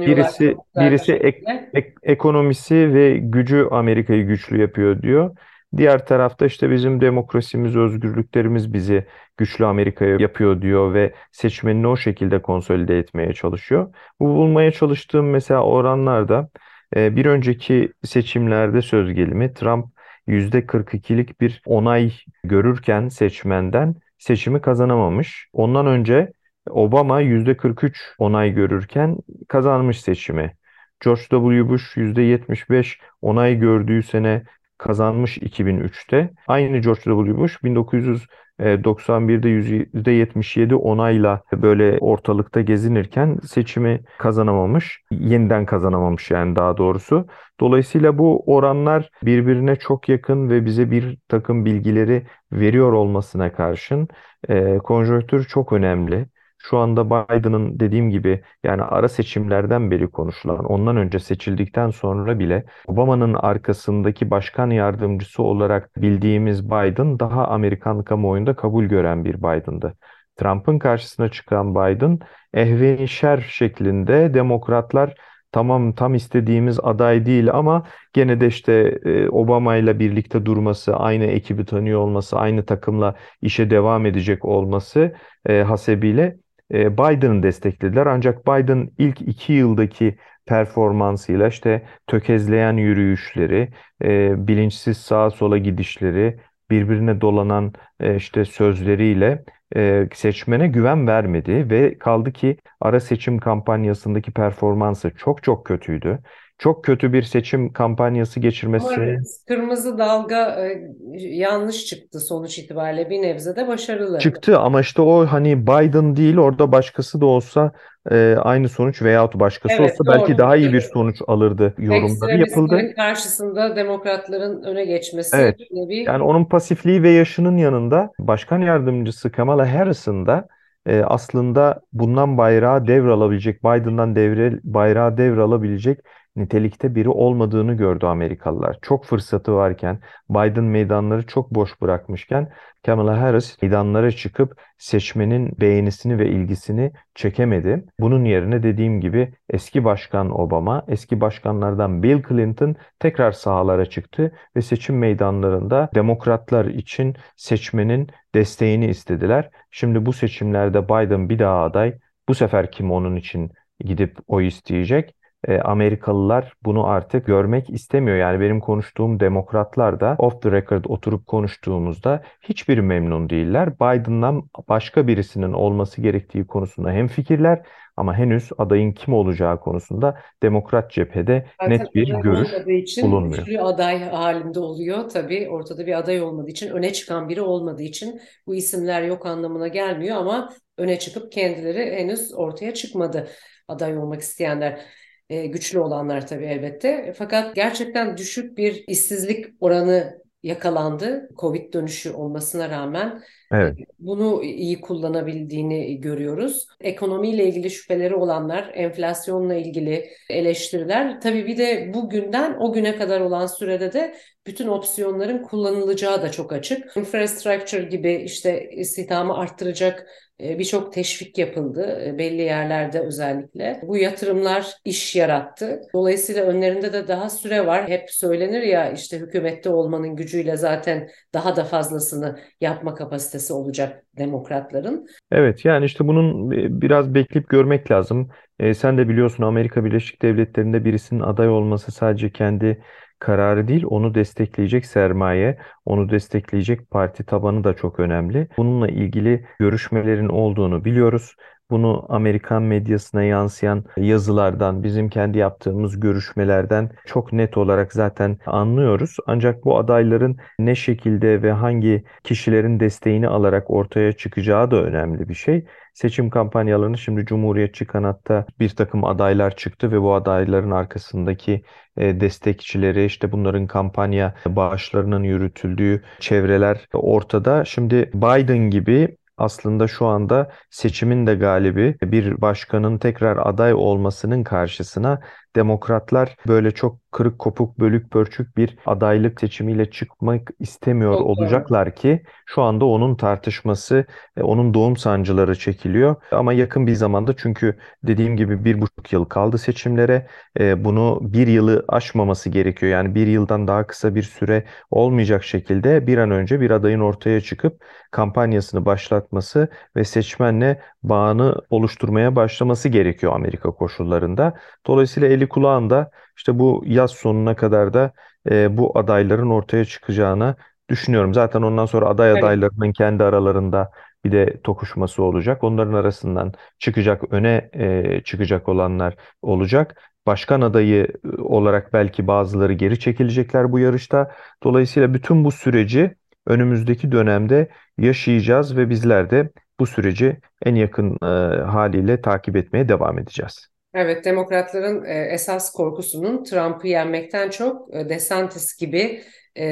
birisi 0.07 0.55
birisi 0.79 1.13
ek- 1.13 1.43
ek- 1.73 1.93
ekonomisi 2.03 2.93
ve 2.93 3.17
gücü 3.17 3.67
Amerika'yı 3.71 4.27
güçlü 4.27 4.61
yapıyor 4.61 5.01
diyor. 5.01 5.35
Diğer 5.77 6.05
tarafta 6.05 6.45
işte 6.45 6.71
bizim 6.71 7.01
demokrasimiz, 7.01 7.75
özgürlüklerimiz 7.75 8.73
bizi 8.73 9.05
güçlü 9.37 9.65
Amerika'ya 9.65 10.17
yapıyor 10.19 10.61
diyor 10.61 10.93
ve 10.93 11.13
seçmenini 11.31 11.87
o 11.87 11.97
şekilde 11.97 12.41
konsolide 12.41 12.99
etmeye 12.99 13.33
çalışıyor. 13.33 13.93
Bu 14.19 14.25
bulmaya 14.27 14.71
çalıştığım 14.71 15.29
mesela 15.29 15.63
oranlarda 15.63 16.49
e, 16.95 17.15
bir 17.15 17.25
önceki 17.25 17.93
seçimlerde 18.03 18.81
söz 18.81 19.13
gelimi 19.13 19.53
Trump 19.53 19.85
%42'lik 20.27 21.41
bir 21.41 21.61
onay 21.65 22.13
görürken 22.43 23.07
seçmenden 23.07 23.95
seçimi 24.17 24.61
kazanamamış. 24.61 25.47
Ondan 25.53 25.87
önce 25.87 26.31
Obama 26.69 27.21
%43 27.21 27.97
onay 28.17 28.53
görürken 28.53 29.17
kazanmış 29.47 30.01
seçimi. 30.01 30.55
George 31.03 31.21
W. 31.21 31.69
Bush 31.69 31.97
%75 31.97 32.99
onay 33.21 33.59
gördüğü 33.59 34.03
sene 34.03 34.43
kazanmış 34.77 35.37
2003'te. 35.37 36.33
Aynı 36.47 36.77
George 36.77 37.01
W. 37.01 37.37
Bush 37.37 37.63
1991'de 37.63 39.49
%77 39.49 40.75
onayla 40.75 41.41
böyle 41.53 41.97
ortalıkta 41.99 42.61
gezinirken 42.61 43.37
seçimi 43.43 44.01
kazanamamış. 44.17 45.01
Yeniden 45.11 45.65
kazanamamış 45.65 46.31
yani 46.31 46.55
daha 46.55 46.77
doğrusu. 46.77 47.27
Dolayısıyla 47.59 48.17
bu 48.17 48.43
oranlar 48.45 49.09
birbirine 49.23 49.75
çok 49.75 50.09
yakın 50.09 50.49
ve 50.49 50.65
bize 50.65 50.91
bir 50.91 51.17
takım 51.27 51.65
bilgileri 51.65 52.27
veriyor 52.51 52.93
olmasına 52.93 53.51
karşın 53.53 54.07
e, 54.49 54.77
konjonktür 54.77 55.45
çok 55.45 55.73
önemli. 55.73 56.27
Şu 56.57 56.77
anda 56.77 57.09
Biden'ın 57.09 57.79
dediğim 57.79 58.09
gibi 58.09 58.43
yani 58.63 58.81
ara 58.81 59.09
seçimlerden 59.09 59.91
beri 59.91 60.07
konuşulan, 60.11 60.65
ondan 60.65 60.97
önce 60.97 61.19
seçildikten 61.19 61.89
sonra 61.89 62.39
bile 62.39 62.65
Obama'nın 62.87 63.33
arkasındaki 63.33 64.31
başkan 64.31 64.69
yardımcısı 64.69 65.43
olarak 65.43 66.01
bildiğimiz 66.01 66.65
Biden 66.65 67.19
daha 67.19 67.47
Amerikan 67.47 68.03
kamuoyunda 68.03 68.55
kabul 68.55 68.83
gören 68.83 69.25
bir 69.25 69.37
Biden'dı. 69.37 69.93
Trump'ın 70.35 70.79
karşısına 70.79 71.29
çıkan 71.29 71.75
Biden 71.75 72.19
ehvenişer 72.53 73.45
şeklinde 73.49 74.33
demokratlar 74.33 75.15
tamam 75.51 75.93
tam 75.93 76.15
istediğimiz 76.15 76.79
aday 76.83 77.25
değil 77.25 77.51
ama 77.51 77.83
gene 78.13 78.41
de 78.41 78.47
işte 78.47 78.99
e, 79.05 79.29
Obama 79.29 79.75
ile 79.75 79.99
birlikte 79.99 80.45
durması, 80.45 80.95
aynı 80.95 81.23
ekibi 81.23 81.65
tanıyor 81.65 81.99
olması, 81.99 82.37
aynı 82.37 82.65
takımla 82.65 83.15
işe 83.41 83.69
devam 83.69 84.05
edecek 84.05 84.45
olması 84.45 85.15
e, 85.45 85.61
hasebiyle 85.61 86.37
e, 86.73 86.97
Biden'ı 86.97 87.43
desteklediler. 87.43 88.05
Ancak 88.05 88.47
Biden 88.47 88.89
ilk 88.97 89.21
iki 89.21 89.53
yıldaki 89.53 90.17
performansıyla 90.45 91.47
işte 91.47 91.85
tökezleyen 92.07 92.77
yürüyüşleri, 92.77 93.69
e, 94.03 94.47
bilinçsiz 94.47 94.97
sağa 94.97 95.29
sola 95.29 95.57
gidişleri, 95.57 96.39
birbirine 96.69 97.21
dolanan 97.21 97.73
e, 97.99 98.15
işte 98.15 98.45
sözleriyle 98.45 99.43
e, 99.75 100.07
seçmene 100.13 100.67
güven 100.67 101.07
vermedi 101.07 101.69
ve 101.69 101.97
kaldı 101.97 102.31
ki 102.33 102.57
ara 102.81 102.99
seçim 102.99 103.37
kampanyasındaki 103.39 104.31
performansı 104.31 105.11
çok 105.17 105.43
çok 105.43 105.65
kötüydü. 105.65 106.19
Çok 106.57 106.83
kötü 106.83 107.13
bir 107.13 107.23
seçim 107.23 107.73
kampanyası 107.73 108.39
geçirmesi 108.39 109.19
kırmızı 109.47 109.97
dalga 109.97 110.65
e, 110.65 110.81
yanlış 111.19 111.85
çıktı 111.85 112.19
sonuç 112.19 112.59
itibariyle 112.59 113.09
bir 113.09 113.21
nebze 113.21 113.55
de 113.55 113.67
başarılı. 113.67 114.19
çıktı 114.19 114.59
ama 114.59 114.81
işte 114.81 115.01
o 115.01 115.25
hani 115.25 115.67
Biden 115.67 116.15
değil 116.15 116.37
orada 116.37 116.71
başkası 116.71 117.21
da 117.21 117.25
olsa 117.25 117.71
e, 118.11 118.35
aynı 118.41 118.69
sonuç 118.69 119.01
veyahut 119.01 119.35
başkası 119.35 119.75
Evet 119.75 119.91
olsa 119.91 120.13
belki 120.13 120.27
doğru. 120.27 120.37
daha 120.37 120.55
iyi 120.55 120.73
bir 120.73 120.81
sonuç 120.81 121.21
alırdı 121.27 121.73
yorumları 121.77 122.37
yapıldı. 122.37 122.93
Karşısında 122.95 123.75
demokratların 123.75 124.63
öne 124.63 124.85
geçmesi 124.85 125.37
Evet. 125.37 125.59
bir 125.59 126.05
Yani 126.07 126.23
onun 126.23 126.45
pasifliği 126.45 127.03
ve 127.03 127.09
yaşının 127.09 127.57
yanında 127.57 128.11
başkan 128.19 128.61
yardımcısı 128.61 129.31
Kamala 129.31 129.73
Harris'ın 129.73 130.25
da 130.27 130.47
e, 130.85 131.01
aslında 131.01 131.81
bundan 131.93 132.37
bayrağı 132.37 132.87
devralabilecek, 132.87 133.63
Biden'dan 133.63 134.15
devre, 134.15 134.59
bayrağı 134.63 135.17
devralabilecek 135.17 135.99
nitelikte 136.37 136.95
biri 136.95 137.09
olmadığını 137.09 137.73
gördü 137.73 138.05
Amerikalılar. 138.05 138.77
Çok 138.81 139.05
fırsatı 139.05 139.55
varken, 139.55 139.99
Biden 140.29 140.63
meydanları 140.63 141.25
çok 141.25 141.51
boş 141.51 141.81
bırakmışken 141.81 142.49
Kamala 142.85 143.21
Harris 143.21 143.61
meydanlara 143.61 144.11
çıkıp 144.11 144.61
seçmenin 144.77 145.59
beğenisini 145.59 146.19
ve 146.19 146.29
ilgisini 146.29 146.91
çekemedi. 147.15 147.85
Bunun 147.99 148.25
yerine 148.25 148.63
dediğim 148.63 149.01
gibi 149.01 149.33
eski 149.49 149.85
başkan 149.85 150.39
Obama, 150.39 150.85
eski 150.87 151.21
başkanlardan 151.21 152.03
Bill 152.03 152.23
Clinton 152.29 152.75
tekrar 152.99 153.31
sahalara 153.31 153.85
çıktı 153.85 154.31
ve 154.55 154.61
seçim 154.61 154.97
meydanlarında 154.97 155.89
demokratlar 155.95 156.65
için 156.65 157.15
seçmenin 157.35 158.09
desteğini 158.35 158.87
istediler. 158.87 159.49
Şimdi 159.71 160.05
bu 160.05 160.13
seçimlerde 160.13 160.85
Biden 160.85 161.29
bir 161.29 161.39
daha 161.39 161.63
aday. 161.63 161.97
Bu 162.29 162.35
sefer 162.35 162.71
kim 162.71 162.91
onun 162.91 163.15
için 163.15 163.51
gidip 163.79 164.17
oy 164.27 164.47
isteyecek? 164.47 165.16
E, 165.47 165.59
Amerikalılar 165.59 166.53
bunu 166.63 166.87
artık 166.87 167.25
görmek 167.25 167.69
istemiyor. 167.69 168.17
Yani 168.17 168.39
benim 168.39 168.59
konuştuğum 168.59 169.19
demokratlar 169.19 169.99
da 169.99 170.15
off 170.19 170.41
the 170.41 170.51
record 170.51 170.85
oturup 170.85 171.27
konuştuğumuzda 171.27 172.23
hiçbir 172.41 172.77
memnun 172.77 173.29
değiller. 173.29 173.75
Biden'dan 173.75 174.49
başka 174.69 175.07
birisinin 175.07 175.53
olması 175.53 176.01
gerektiği 176.01 176.47
konusunda 176.47 176.91
hemfikirler 176.91 177.61
ama 177.97 178.17
henüz 178.17 178.49
adayın 178.57 178.91
kim 178.91 179.13
olacağı 179.13 179.59
konusunda 179.59 180.17
demokrat 180.43 180.91
cephede 180.91 181.45
Zaten 181.61 181.71
net 181.71 181.95
bir 181.95 182.07
görüş 182.07 182.49
için 182.67 183.11
bulunmuyor. 183.11 183.45
güçlü 183.45 183.61
aday 183.61 184.03
halinde 184.09 184.59
oluyor. 184.59 185.09
Tabii 185.09 185.49
ortada 185.49 185.85
bir 185.85 185.97
aday 185.97 186.21
olmadığı 186.21 186.49
için, 186.49 186.69
öne 186.69 186.93
çıkan 186.93 187.29
biri 187.29 187.41
olmadığı 187.41 187.83
için 187.83 188.21
bu 188.47 188.55
isimler 188.55 189.01
yok 189.01 189.25
anlamına 189.25 189.67
gelmiyor 189.67 190.17
ama 190.17 190.53
öne 190.77 190.99
çıkıp 190.99 191.31
kendileri 191.31 191.95
henüz 191.95 192.33
ortaya 192.33 192.73
çıkmadı 192.73 193.27
aday 193.67 193.97
olmak 193.97 194.21
isteyenler. 194.21 194.81
E, 195.29 195.45
güçlü 195.45 195.79
olanlar 195.79 196.27
tabii 196.27 196.45
elbette. 196.45 197.13
Fakat 197.17 197.55
gerçekten 197.55 198.17
düşük 198.17 198.57
bir 198.57 198.83
işsizlik 198.87 199.45
oranı 199.59 200.21
yakalandı. 200.43 201.29
Covid 201.37 201.73
dönüşü 201.73 202.11
olmasına 202.11 202.69
rağmen 202.69 203.23
Evet. 203.51 203.77
Bunu 203.99 204.43
iyi 204.43 204.81
kullanabildiğini 204.81 206.01
görüyoruz. 206.01 206.67
Ekonomiyle 206.81 207.47
ilgili 207.47 207.69
şüpheleri 207.69 208.15
olanlar, 208.15 208.71
enflasyonla 208.73 209.55
ilgili 209.55 210.09
eleştiriler. 210.29 211.21
Tabii 211.21 211.47
bir 211.47 211.57
de 211.57 211.91
bugünden 211.93 212.57
o 212.59 212.73
güne 212.73 212.95
kadar 212.95 213.21
olan 213.21 213.45
sürede 213.45 213.93
de 213.93 214.15
bütün 214.47 214.67
opsiyonların 214.67 215.43
kullanılacağı 215.43 216.21
da 216.21 216.31
çok 216.31 216.53
açık. 216.53 216.97
Infrastructure 216.97 217.83
gibi 217.83 218.13
işte 218.13 218.69
istihdamı 218.71 219.37
arttıracak 219.37 219.99
e, 219.99 220.07
birçok 220.39 220.93
teşvik 220.93 221.37
yapıldı 221.37 222.01
e, 222.05 222.17
belli 222.17 222.41
yerlerde 222.41 222.99
özellikle. 222.99 223.81
Bu 223.83 223.97
yatırımlar 223.97 224.73
iş 224.85 225.15
yarattı. 225.15 225.81
Dolayısıyla 225.93 226.43
önlerinde 226.43 226.93
de 226.93 227.07
daha 227.07 227.29
süre 227.29 227.65
var. 227.65 227.87
Hep 227.87 228.11
söylenir 228.11 228.61
ya 228.61 228.91
işte 228.91 229.19
hükümette 229.19 229.69
olmanın 229.69 230.15
gücüyle 230.15 230.57
zaten 230.57 231.09
daha 231.33 231.55
da 231.55 231.63
fazlasını 231.63 232.39
yapma 232.61 232.95
kapasitesi 232.95 233.53
olacak 233.53 234.03
demokratların. 234.17 235.07
Evet 235.31 235.65
yani 235.65 235.85
işte 235.85 236.07
bunun 236.07 236.51
biraz 236.81 237.13
bekleyip 237.13 237.49
görmek 237.49 237.91
lazım. 237.91 238.29
E, 238.59 238.73
sen 238.73 238.97
de 238.97 239.09
biliyorsun 239.09 239.43
Amerika 239.43 239.85
Birleşik 239.85 240.21
Devletleri'nde 240.21 240.85
birisinin 240.85 241.19
aday 241.19 241.49
olması 241.49 241.91
sadece 241.91 242.31
kendi 242.31 242.83
kararı 243.19 243.67
değil, 243.67 243.83
onu 243.89 244.15
destekleyecek 244.15 244.85
sermaye, 244.85 245.57
onu 245.85 246.09
destekleyecek 246.09 246.91
parti 246.91 247.23
tabanı 247.23 247.63
da 247.63 247.73
çok 247.73 247.99
önemli. 247.99 248.47
Bununla 248.57 248.87
ilgili 248.87 249.45
görüşmelerin 249.59 250.29
olduğunu 250.29 250.85
biliyoruz. 250.85 251.35
Bunu 251.69 252.05
Amerikan 252.09 252.63
medyasına 252.63 253.23
yansıyan 253.23 253.85
yazılardan, 253.97 254.83
bizim 254.83 255.09
kendi 255.09 255.37
yaptığımız 255.37 255.99
görüşmelerden 255.99 256.89
çok 257.05 257.33
net 257.33 257.57
olarak 257.57 257.93
zaten 257.93 258.37
anlıyoruz. 258.45 259.17
Ancak 259.27 259.65
bu 259.65 259.77
adayların 259.77 260.37
ne 260.59 260.75
şekilde 260.75 261.41
ve 261.41 261.51
hangi 261.51 262.03
kişilerin 262.23 262.79
desteğini 262.79 263.27
alarak 263.27 263.71
ortaya 263.71 264.11
çıkacağı 264.13 264.71
da 264.71 264.83
önemli 264.83 265.29
bir 265.29 265.33
şey. 265.33 265.65
Seçim 265.97 266.29
kampanyalarını 266.29 266.97
şimdi 266.97 267.25
Cumhuriyetçi 267.25 267.85
kanatta 267.85 268.45
bir 268.59 268.69
takım 268.69 269.03
adaylar 269.03 269.55
çıktı 269.55 269.91
ve 269.91 270.01
bu 270.01 270.13
adayların 270.13 270.71
arkasındaki 270.71 271.63
e, 271.97 272.19
destekçileri 272.19 273.05
işte 273.05 273.31
bunların 273.31 273.67
kampanya 273.67 274.35
bağışlarının 274.45 275.23
yürütüldüğü 275.23 276.03
çevreler 276.19 276.87
ortada. 276.93 277.65
Şimdi 277.65 278.11
Biden 278.13 278.57
gibi 278.57 279.17
aslında 279.37 279.87
şu 279.87 280.05
anda 280.05 280.51
seçimin 280.69 281.27
de 281.27 281.35
galibi 281.35 281.95
bir 282.01 282.41
başkanın 282.41 282.97
tekrar 282.97 283.37
aday 283.37 283.73
olmasının 283.73 284.43
karşısına 284.43 285.19
demokratlar 285.57 286.37
böyle 286.47 286.71
çok 286.71 287.11
kırık 287.11 287.39
kopuk 287.39 287.79
bölük 287.79 288.11
pörçük 288.11 288.57
bir 288.57 288.77
adaylık 288.85 289.39
seçimiyle 289.39 289.91
çıkmak 289.91 290.49
istemiyor 290.59 291.13
Çok 291.13 291.27
olacaklar 291.27 291.95
ki 291.95 292.23
şu 292.45 292.61
anda 292.61 292.85
onun 292.85 293.15
tartışması, 293.15 294.05
e, 294.37 294.41
onun 294.41 294.73
doğum 294.73 294.97
sancıları 294.97 295.55
çekiliyor. 295.59 296.15
Ama 296.31 296.53
yakın 296.53 296.87
bir 296.87 296.93
zamanda 296.95 297.35
çünkü 297.37 297.77
dediğim 298.03 298.37
gibi 298.37 298.65
bir 298.65 298.81
buçuk 298.81 299.13
yıl 299.13 299.25
kaldı 299.25 299.57
seçimlere. 299.57 300.27
E, 300.59 300.83
bunu 300.83 301.19
bir 301.21 301.47
yılı 301.47 301.85
aşmaması 301.87 302.49
gerekiyor. 302.49 302.91
Yani 302.91 303.15
bir 303.15 303.27
yıldan 303.27 303.67
daha 303.67 303.87
kısa 303.87 304.15
bir 304.15 304.23
süre 304.23 304.65
olmayacak 304.91 305.43
şekilde 305.43 306.07
bir 306.07 306.17
an 306.17 306.31
önce 306.31 306.61
bir 306.61 306.71
adayın 306.71 306.99
ortaya 306.99 307.41
çıkıp 307.41 307.83
kampanyasını 308.11 308.85
başlatması 308.85 309.67
ve 309.95 310.03
seçmenle 310.03 310.81
bağını 311.03 311.55
oluşturmaya 311.69 312.35
başlaması 312.35 312.89
gerekiyor 312.89 313.35
Amerika 313.35 313.71
koşullarında. 313.71 314.53
Dolayısıyla 314.87 315.29
eli 315.29 315.46
kulağında 315.49 316.11
işte 316.37 316.59
bu 316.59 316.83
yaz 316.85 317.11
sonuna 317.11 317.55
kadar 317.55 317.93
da 317.93 318.11
e, 318.51 318.77
bu 318.77 318.99
adayların 318.99 319.49
ortaya 319.49 319.85
çıkacağını 319.85 320.55
düşünüyorum. 320.89 321.33
Zaten 321.33 321.61
ondan 321.61 321.85
sonra 321.85 322.05
aday 322.07 322.31
Evet. 322.31 322.43
adaylarının 322.43 322.91
kendi 322.91 323.23
aralarında 323.23 323.91
bir 324.25 324.31
de 324.31 324.61
tokuşması 324.63 325.23
olacak. 325.23 325.63
Onların 325.63 325.93
arasından 325.93 326.53
çıkacak, 326.79 327.23
öne 327.33 327.69
e, 327.73 328.21
çıkacak 328.23 328.69
olanlar 328.69 329.15
olacak. 329.41 330.01
Başkan 330.27 330.61
adayı 330.61 331.07
e, 331.37 331.41
olarak 331.41 331.93
belki 331.93 332.27
bazıları 332.27 332.73
geri 332.73 332.99
çekilecekler 332.99 333.71
bu 333.71 333.79
yarışta. 333.79 334.31
Dolayısıyla 334.63 335.13
bütün 335.13 335.43
bu 335.45 335.51
süreci 335.51 336.15
önümüzdeki 336.45 337.11
dönemde 337.11 337.69
yaşayacağız 337.97 338.77
ve 338.77 338.89
bizler 338.89 339.29
de 339.29 339.51
bu 339.79 339.85
süreci 339.85 340.39
en 340.65 340.75
yakın 340.75 341.17
e, 341.23 341.25
haliyle 341.63 342.21
takip 342.21 342.55
etmeye 342.55 342.89
devam 342.89 343.19
edeceğiz. 343.19 343.67
Evet, 343.99 344.25
demokratların 344.25 345.05
e, 345.05 345.27
esas 345.33 345.71
korkusunun 345.71 346.43
Trump'ı 346.43 346.87
yenmekten 346.87 347.49
çok 347.49 347.95
e, 347.95 348.09
DeSantis 348.09 348.77
gibi 348.77 349.23
e, 349.57 349.65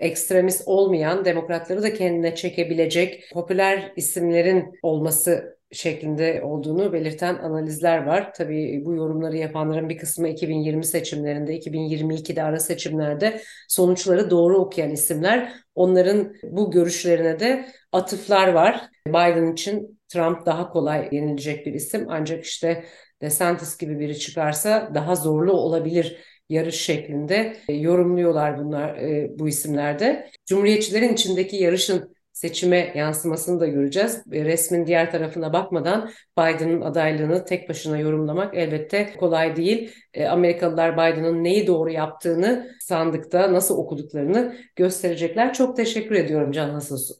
ekstremist 0.00 0.62
olmayan 0.66 1.24
demokratları 1.24 1.82
da 1.82 1.94
kendine 1.94 2.34
çekebilecek 2.34 3.24
popüler 3.32 3.92
isimlerin 3.96 4.72
olması 4.82 5.58
şeklinde 5.72 6.42
olduğunu 6.42 6.92
belirten 6.92 7.34
analizler 7.34 8.06
var. 8.06 8.32
Tabii 8.34 8.82
bu 8.84 8.94
yorumları 8.94 9.36
yapanların 9.36 9.88
bir 9.88 9.98
kısmı 9.98 10.28
2020 10.28 10.84
seçimlerinde, 10.84 11.54
2022'de 11.54 12.42
ara 12.42 12.60
seçimlerde 12.60 13.40
sonuçları 13.68 14.30
doğru 14.30 14.58
okuyan 14.58 14.90
isimler. 14.90 15.52
Onların 15.74 16.34
bu 16.42 16.70
görüşlerine 16.70 17.40
de 17.40 17.66
atıflar 17.92 18.48
var. 18.48 18.88
Biden 19.08 19.52
için 19.52 20.00
Trump 20.08 20.46
daha 20.46 20.70
kolay 20.70 21.08
yenilecek 21.12 21.66
bir 21.66 21.74
isim 21.74 22.06
ancak 22.08 22.44
işte 22.44 22.84
DeSantis 23.24 23.78
gibi 23.78 23.98
biri 23.98 24.18
çıkarsa 24.18 24.90
daha 24.94 25.14
zorlu 25.14 25.52
olabilir 25.52 26.16
yarış 26.48 26.80
şeklinde 26.80 27.56
e, 27.68 27.74
yorumluyorlar 27.74 28.58
bunlar 28.58 28.94
e, 28.94 29.30
bu 29.38 29.48
isimlerde. 29.48 30.30
Cumhuriyetçilerin 30.46 31.12
içindeki 31.12 31.56
yarışın 31.56 32.14
seçime 32.32 32.92
yansımasını 32.94 33.60
da 33.60 33.66
göreceğiz. 33.66 34.22
E, 34.32 34.44
resmin 34.44 34.86
diğer 34.86 35.10
tarafına 35.10 35.52
bakmadan 35.52 36.10
Biden'ın 36.38 36.80
adaylığını 36.80 37.44
tek 37.44 37.68
başına 37.68 37.98
yorumlamak 37.98 38.54
elbette 38.54 39.12
kolay 39.16 39.56
değil. 39.56 39.92
Amerikalılar 40.28 40.94
Biden'ın 40.94 41.44
neyi 41.44 41.66
doğru 41.66 41.90
yaptığını 41.90 42.70
sandıkta 42.80 43.52
nasıl 43.52 43.78
okuduklarını 43.78 44.56
gösterecekler. 44.76 45.52
Çok 45.52 45.76
teşekkür 45.76 46.14
ediyorum 46.14 46.52
Can 46.52 46.74
Nasılsın? 46.74 47.16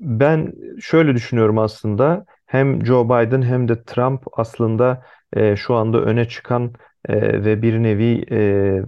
Ben 0.00 0.52
şöyle 0.80 1.14
düşünüyorum 1.14 1.58
aslında 1.58 2.24
hem 2.46 2.86
Joe 2.86 3.04
Biden 3.04 3.42
hem 3.42 3.68
de 3.68 3.82
Trump 3.82 4.24
aslında 4.32 5.04
e, 5.32 5.56
şu 5.56 5.74
anda 5.74 6.00
öne 6.00 6.28
çıkan 6.28 6.72
e, 7.08 7.44
ve 7.44 7.62
bir 7.62 7.82
nevi 7.82 8.24
e, 8.30 8.82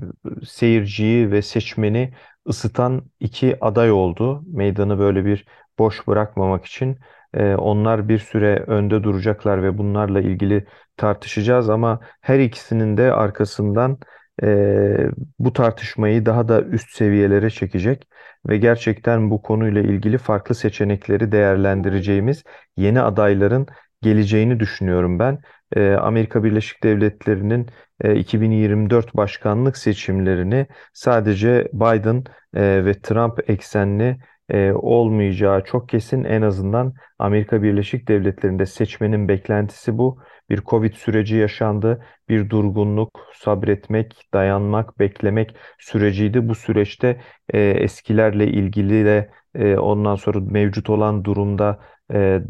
seyirciyi 0.45 1.31
ve 1.31 1.43
seçmeni 1.43 2.15
ısıtan 2.49 3.03
iki 3.21 3.65
aday 3.65 3.93
oldu. 3.93 4.43
Meydanı 4.47 4.99
böyle 4.99 5.25
bir 5.25 5.47
boş 5.79 6.07
bırakmamak 6.09 6.65
için 6.65 6.99
e, 7.35 7.55
onlar 7.55 8.09
bir 8.09 8.19
süre 8.19 8.65
önde 8.67 9.03
duracaklar 9.03 9.63
ve 9.63 9.79
bunlarla 9.79 10.21
ilgili 10.21 10.67
tartışacağız 10.97 11.71
ama 11.71 12.01
her 12.21 12.39
ikisinin 12.39 12.97
de 12.97 13.13
arkasından 13.13 13.99
e, 14.43 15.11
bu 15.39 15.53
tartışmayı 15.53 16.27
daha 16.27 16.49
da 16.49 16.63
üst 16.63 16.91
seviyelere 16.91 17.51
çekecek 17.51 18.09
ve 18.49 18.57
gerçekten 18.59 19.31
bu 19.31 19.43
konuyla 19.43 19.81
ilgili 19.83 20.19
farklı 20.19 20.55
seçenekleri 20.55 21.33
değerlendireceğimiz 21.33 22.45
yeni 22.77 23.01
adayların 23.01 23.67
geleceğini 24.03 24.61
düşünüyorum 24.61 25.19
ben. 25.19 25.39
E, 25.77 25.91
Amerika 25.91 26.45
Birleşik 26.45 26.83
Devletleri'nin 26.83 27.67
e, 28.01 28.17
2024 28.17 29.17
başkanlık 29.17 29.77
seçimlerini 29.77 30.67
sadece 30.93 31.69
Biden 31.73 32.25
e, 32.55 32.85
ve 32.85 33.01
Trump 33.01 33.51
eksenli 33.51 34.19
e, 34.51 34.73
olmayacağı 34.73 35.65
çok 35.65 35.89
kesin. 35.89 36.25
En 36.25 36.43
azından 36.43 36.95
Amerika 37.19 37.63
Birleşik 37.63 38.09
Devletleri'nde 38.09 38.67
seçmenin 38.67 39.29
beklentisi 39.29 39.99
bu. 39.99 40.19
Bir 40.51 40.61
Covid 40.61 40.95
süreci 40.95 41.37
yaşandı, 41.37 42.05
bir 42.29 42.51
durgunluk, 42.51 43.21
sabretmek, 43.35 44.29
dayanmak, 44.35 44.99
beklemek 44.99 45.57
süreciydi. 45.79 46.49
Bu 46.49 46.55
süreçte 46.55 47.21
e, 47.53 47.61
eskilerle 47.61 48.47
ilgili 48.47 49.05
de 49.05 49.31
e, 49.55 49.77
ondan 49.77 50.15
sonra 50.15 50.41
mevcut 50.41 50.91
olan 50.91 51.25
durumda 51.25 51.81
e, 52.13 52.41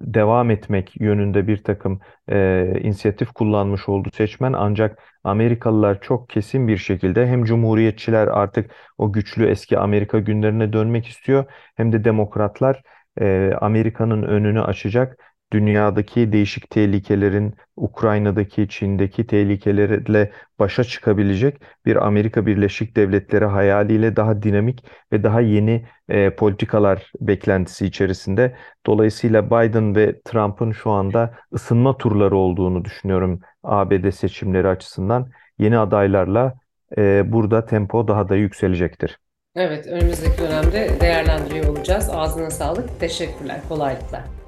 devam 0.00 0.50
etmek 0.50 1.00
yönünde 1.00 1.46
bir 1.46 1.64
takım 1.64 2.00
e, 2.28 2.80
inisiyatif 2.80 3.32
kullanmış 3.32 3.88
oldu 3.88 4.08
seçmen. 4.14 4.52
Ancak 4.52 4.98
Amerikalılar 5.24 6.00
çok 6.00 6.28
kesin 6.28 6.68
bir 6.68 6.76
şekilde 6.76 7.26
hem 7.26 7.44
Cumhuriyetçiler 7.44 8.28
artık 8.28 8.70
o 8.98 9.12
güçlü 9.12 9.46
eski 9.46 9.78
Amerika 9.78 10.18
günlerine 10.18 10.72
dönmek 10.72 11.06
istiyor 11.06 11.44
hem 11.76 11.92
de 11.92 12.04
Demokratlar 12.04 12.82
e, 13.20 13.52
Amerika'nın 13.60 14.22
önünü 14.22 14.62
açacak 14.62 15.31
dünyadaki 15.52 16.32
değişik 16.32 16.70
tehlikelerin, 16.70 17.54
Ukrayna'daki, 17.76 18.68
Çin'deki 18.68 19.26
tehlikelerle 19.26 20.32
başa 20.58 20.84
çıkabilecek 20.84 21.62
bir 21.86 22.06
Amerika 22.06 22.46
Birleşik 22.46 22.96
Devletleri 22.96 23.44
hayaliyle 23.44 24.16
daha 24.16 24.42
dinamik 24.42 24.84
ve 25.12 25.22
daha 25.22 25.40
yeni 25.40 25.86
e, 26.08 26.30
politikalar 26.30 27.12
beklentisi 27.20 27.86
içerisinde. 27.86 28.56
Dolayısıyla 28.86 29.46
Biden 29.46 29.96
ve 29.96 30.20
Trump'ın 30.24 30.72
şu 30.72 30.90
anda 30.90 31.34
ısınma 31.54 31.98
turları 31.98 32.36
olduğunu 32.36 32.84
düşünüyorum 32.84 33.40
ABD 33.62 34.10
seçimleri 34.10 34.68
açısından. 34.68 35.30
Yeni 35.58 35.78
adaylarla 35.78 36.54
e, 36.98 37.32
burada 37.32 37.66
tempo 37.66 38.08
daha 38.08 38.28
da 38.28 38.36
yükselecektir. 38.36 39.18
Evet, 39.56 39.86
önümüzdeki 39.86 40.38
dönemde 40.38 41.00
değerlendiriyor 41.00 41.66
olacağız. 41.66 42.10
Ağzına 42.10 42.50
sağlık. 42.50 43.00
Teşekkürler, 43.00 43.60
kolaylıklar. 43.68 44.41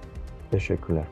Teşekkürler. 0.55 1.05